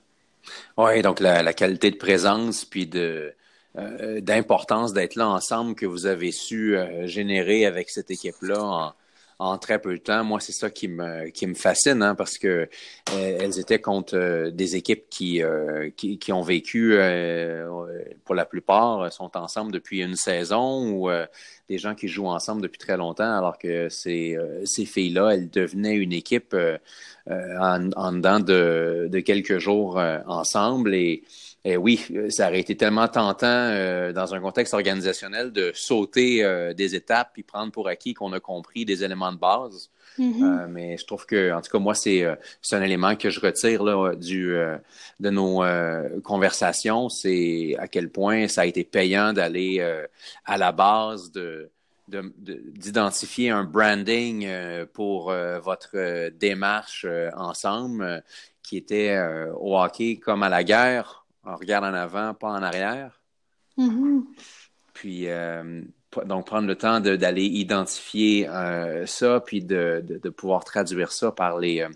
Oui, 0.76 1.02
donc 1.02 1.18
la, 1.18 1.52
qualité 1.52 1.90
de 1.90 1.96
présence, 1.96 2.64
puis 2.64 2.86
de 2.86 3.34
euh, 3.76 4.20
d'importance 4.20 4.92
d'être 4.92 5.16
là 5.16 5.28
ensemble 5.28 5.74
que 5.74 5.86
vous 5.86 6.06
avez 6.06 6.30
su 6.30 6.76
euh, 6.76 7.08
générer 7.08 7.66
avec 7.66 7.90
cette 7.90 8.12
équipe-là 8.12 8.62
en, 8.62 8.92
très 9.58 9.80
peu 9.80 9.92
de 9.92 9.98
temps. 9.98 10.24
Moi, 10.24 10.40
c'est 10.40 10.52
ça 10.52 10.70
qui 10.70 10.88
me 10.88 11.54
fascine, 11.54 12.02
hein, 12.02 12.14
parce 12.14 12.38
que 12.38 12.68
euh, 13.14 13.38
elles 13.40 13.58
étaient 13.58 13.80
contre 13.80 14.50
des 14.50 14.76
équipes 14.76 15.04
qui, 15.10 15.42
qui 15.96 16.32
ont 16.32 16.42
vécu, 16.42 16.98
pour 18.24 18.34
la 18.34 18.44
plupart, 18.44 19.12
sont 19.12 19.36
ensemble 19.36 19.72
depuis 19.72 20.02
une 20.02 20.16
saison 20.16 20.90
ou 20.90 21.10
des 21.68 21.78
gens 21.78 21.94
qui 21.94 22.08
jouent 22.08 22.26
ensemble 22.28 22.62
depuis 22.62 22.78
très 22.78 22.96
longtemps, 22.96 23.36
alors 23.36 23.58
que 23.58 23.88
ces 23.88 24.38
ces 24.64 24.84
filles-là, 24.84 25.30
elles 25.34 25.50
devenaient 25.50 25.96
une 25.96 26.12
équipe 26.12 26.54
euh, 27.30 27.56
en, 27.60 27.90
en, 27.92 28.12
dedans 28.12 28.40
de, 28.40 29.20
quelques 29.24 29.58
jours 29.58 29.98
euh, 29.98 30.18
ensemble. 30.26 30.92
Et, 31.64 31.76
oui, 31.76 32.04
ça 32.30 32.48
aurait 32.48 32.60
été 32.60 32.76
tellement 32.76 33.06
tentant 33.08 33.46
euh, 33.46 34.12
dans 34.12 34.34
un 34.34 34.40
contexte 34.40 34.74
organisationnel 34.74 35.52
de 35.52 35.70
sauter 35.74 36.72
des 36.76 36.94
étapes 36.94 37.30
puis 37.34 37.42
prendre 37.42 37.72
pour 37.72 37.88
acquis 37.88 38.14
qu'on 38.14 38.32
a 38.32 38.40
compris 38.40 38.84
des 38.84 39.04
éléments 39.04 39.32
de 39.32 39.38
base. 39.38 39.90
Mm-hmm. 40.18 40.66
mais 40.66 40.98
je 40.98 41.06
trouve 41.06 41.24
que, 41.24 41.52
en 41.52 41.62
tout 41.62 41.70
cas, 41.70 41.78
moi, 41.78 41.94
c'est 41.94 42.26
un 42.72 42.82
élément 42.82 43.16
que 43.16 43.30
je 43.30 43.40
retire 43.40 43.82
là, 43.82 44.14
du, 44.14 44.54
de 45.20 45.30
nos 45.30 45.62
conversations, 46.22 47.08
c'est 47.08 47.76
à 47.78 47.88
quel 47.88 48.10
point 48.10 48.48
ça 48.48 48.62
a 48.62 48.66
été 48.66 48.84
payant 48.84 49.32
d'aller 49.32 49.80
à 50.44 50.58
la 50.58 50.72
base 50.72 51.32
de, 51.32 51.70
d'identifier 52.08 53.50
un 53.50 53.64
branding 53.64 54.44
euh, 54.46 54.86
pour 54.92 55.30
euh, 55.30 55.58
votre 55.60 55.90
euh, 55.94 56.30
démarche 56.30 57.06
ensemble 57.36 58.22
qui 58.62 58.76
était 58.76 59.18
au 59.58 59.76
hockey 59.76 60.18
comme 60.18 60.44
à 60.44 60.48
la 60.48 60.62
guerre, 60.62 61.21
on 61.44 61.56
regarde 61.56 61.84
en 61.84 61.94
avant, 61.94 62.34
pas 62.34 62.48
en 62.48 62.62
arrière. 62.62 63.20
Mm-hmm. 63.78 64.22
Puis, 64.92 65.26
donc, 66.26 66.46
prendre 66.46 66.68
le 66.68 66.76
temps 66.76 67.00
d'aller 67.00 67.44
identifier 67.44 68.46
ça, 69.06 69.40
puis 69.40 69.64
de, 69.64 70.04
de, 70.06 70.28
pouvoir 70.28 70.64
traduire 70.64 71.10
ça 71.10 71.32
par 71.32 71.58
les, 71.58 71.86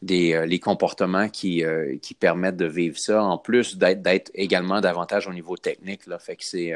des, 0.00 0.46
les 0.46 0.58
comportements 0.58 1.28
qui, 1.28 1.62
qui 2.00 2.14
permettent 2.14 2.56
de 2.56 2.66
vivre 2.66 2.98
ça, 2.98 3.22
en 3.22 3.36
plus 3.36 3.76
d'être 3.76 4.30
également 4.34 4.80
davantage 4.80 5.28
au 5.28 5.32
niveau 5.32 5.56
technique. 5.56 6.06
Là. 6.06 6.18
Fait 6.18 6.36
que 6.36 6.44
c'est 6.44 6.74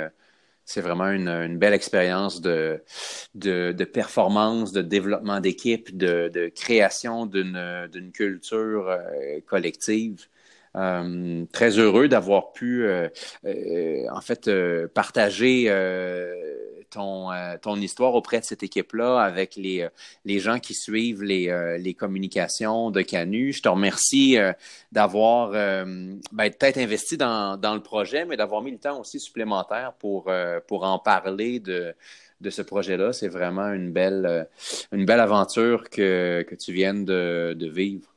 c'est 0.65 0.81
vraiment 0.81 1.09
une, 1.09 1.59
belle 1.59 1.75
expérience 1.75 2.41
de, 2.41 2.83
de, 3.35 3.85
performance, 3.85 4.73
de 4.73 4.83
développement 4.83 5.41
d'équipe, 5.41 5.97
de, 5.97 6.51
création 6.55 7.27
d'une 7.27 8.11
culture 8.13 8.89
euh, 8.89 9.41
collective. 9.47 10.27
Euh, 10.75 11.45
très 11.53 11.79
heureux 11.79 12.09
d'avoir 12.09 12.53
pu, 12.53 12.85
euh, 12.85 13.09
en 13.45 14.21
fait, 14.21 14.51
partager 14.95 15.69
ton, 16.93 17.33
euh, 17.33 17.57
ton 17.61 17.77
histoire 17.77 18.15
auprès 18.15 18.41
de 18.41 18.45
cette 18.45 18.63
équipe-là 18.63 19.19
avec 19.19 19.57
les, 19.57 19.83
euh, 19.83 19.89
les 20.25 20.39
gens 20.39 20.59
qui 20.59 20.75
suivent 20.75 21.23
les, 21.23 21.49
euh, 21.49 21.79
les 21.79 21.95
communications 21.95 22.91
de 22.91 23.03
Canu. 23.03 23.53
Je 23.53 23.63
te 23.63 23.69
remercie 23.69 24.37
d'avoir 24.93 25.51
ben, 25.51 26.21
peut-être 26.33 26.79
investi 26.79 27.17
dans, 27.17 27.57
dans, 27.57 27.75
le 27.75 27.83
projet, 27.83 28.25
mais 28.25 28.37
d'avoir 28.37 28.63
mis 28.63 28.71
le 28.71 28.79
temps 28.79 29.01
aussi 29.01 29.19
supplémentaire 29.19 29.95
pour, 29.99 30.31
pour 30.69 30.85
en 30.85 30.99
parler 30.99 31.61
de, 31.61 31.95
de 32.41 32.51
ce 32.51 32.63
projet-là. 32.63 33.13
C'est 33.13 33.29
vraiment 33.29 33.73
une 33.73 33.93
belle, 33.93 34.49
une 34.93 35.05
belle 35.05 35.21
aventure 35.21 35.89
que, 35.91 36.43
que 36.43 36.55
tu 36.55 36.73
viennes 36.73 37.05
de 37.05 37.67
vivre. 37.69 38.12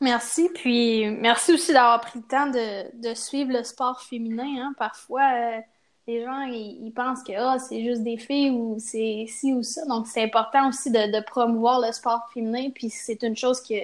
Merci, 0.00 0.48
puis 0.54 1.10
merci 1.10 1.52
aussi 1.52 1.72
d'avoir 1.72 2.00
pris 2.00 2.20
le 2.20 2.24
temps 2.24 2.46
de, 2.46 3.10
de 3.10 3.14
suivre 3.14 3.52
le 3.52 3.64
sport 3.64 4.00
féminin. 4.00 4.62
Hein. 4.62 4.74
Parfois, 4.78 5.60
les 6.08 6.24
gens, 6.24 6.40
ils, 6.42 6.90
pensent 6.90 7.22
que 7.22 7.32
ah, 7.36 7.58
c'est 7.58 7.84
juste 7.84 8.02
des 8.02 8.16
filles 8.16 8.50
ou 8.50 8.78
c'est 8.78 9.26
ci 9.28 9.52
ou 9.52 9.62
ça. 9.62 9.84
Donc, 9.84 10.06
c'est 10.06 10.22
important 10.22 10.70
aussi 10.70 10.90
de, 10.90 11.24
promouvoir 11.24 11.80
le 11.80 11.92
sport 11.92 12.28
féminin. 12.32 12.70
Puis, 12.74 12.88
c'est 12.88 13.22
une 13.22 13.36
chose 13.36 13.60
qui, 13.60 13.78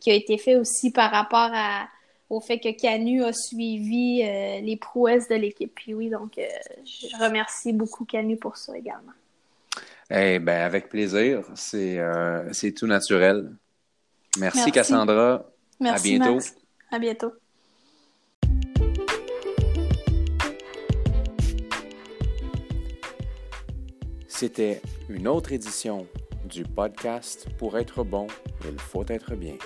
qui 0.00 0.10
a 0.10 0.14
été 0.14 0.38
fait 0.38 0.56
aussi 0.56 0.90
par 0.90 1.10
rapport 1.10 1.50
à, 1.52 1.86
au 2.30 2.40
fait 2.40 2.58
que 2.58 2.74
Canu 2.74 3.22
a 3.22 3.32
suivi 3.34 4.22
euh, 4.22 4.60
les 4.60 4.76
prouesses 4.76 5.28
de 5.28 5.34
l'équipe. 5.34 5.72
Puis 5.74 5.92
oui, 5.92 6.08
donc, 6.08 6.38
euh, 6.38 6.46
je 6.84 7.22
remercie 7.22 7.74
beaucoup 7.74 8.06
Canu 8.06 8.38
pour 8.38 8.56
ça 8.56 8.76
également. 8.76 9.12
Eh 10.10 10.38
ben, 10.38 10.62
avec 10.62 10.88
plaisir. 10.88 11.42
C'est 11.54 11.98
euh, 11.98 12.50
tout 12.74 12.86
naturel. 12.86 13.52
Merci, 14.38 14.72
Cassandra. 14.72 15.44
Merci, 15.80 16.16
à 16.16 16.18
bientôt. 16.18 16.46
À 16.90 16.98
bientôt. 16.98 17.32
C'était 24.28 24.82
une 25.08 25.28
autre 25.28 25.52
édition 25.52 26.06
du 26.44 26.62
podcast 26.64 27.48
Pour 27.58 27.78
être 27.78 28.04
bon, 28.04 28.26
il 28.70 28.78
faut 28.78 29.04
être 29.08 29.34
bien. 29.34 29.56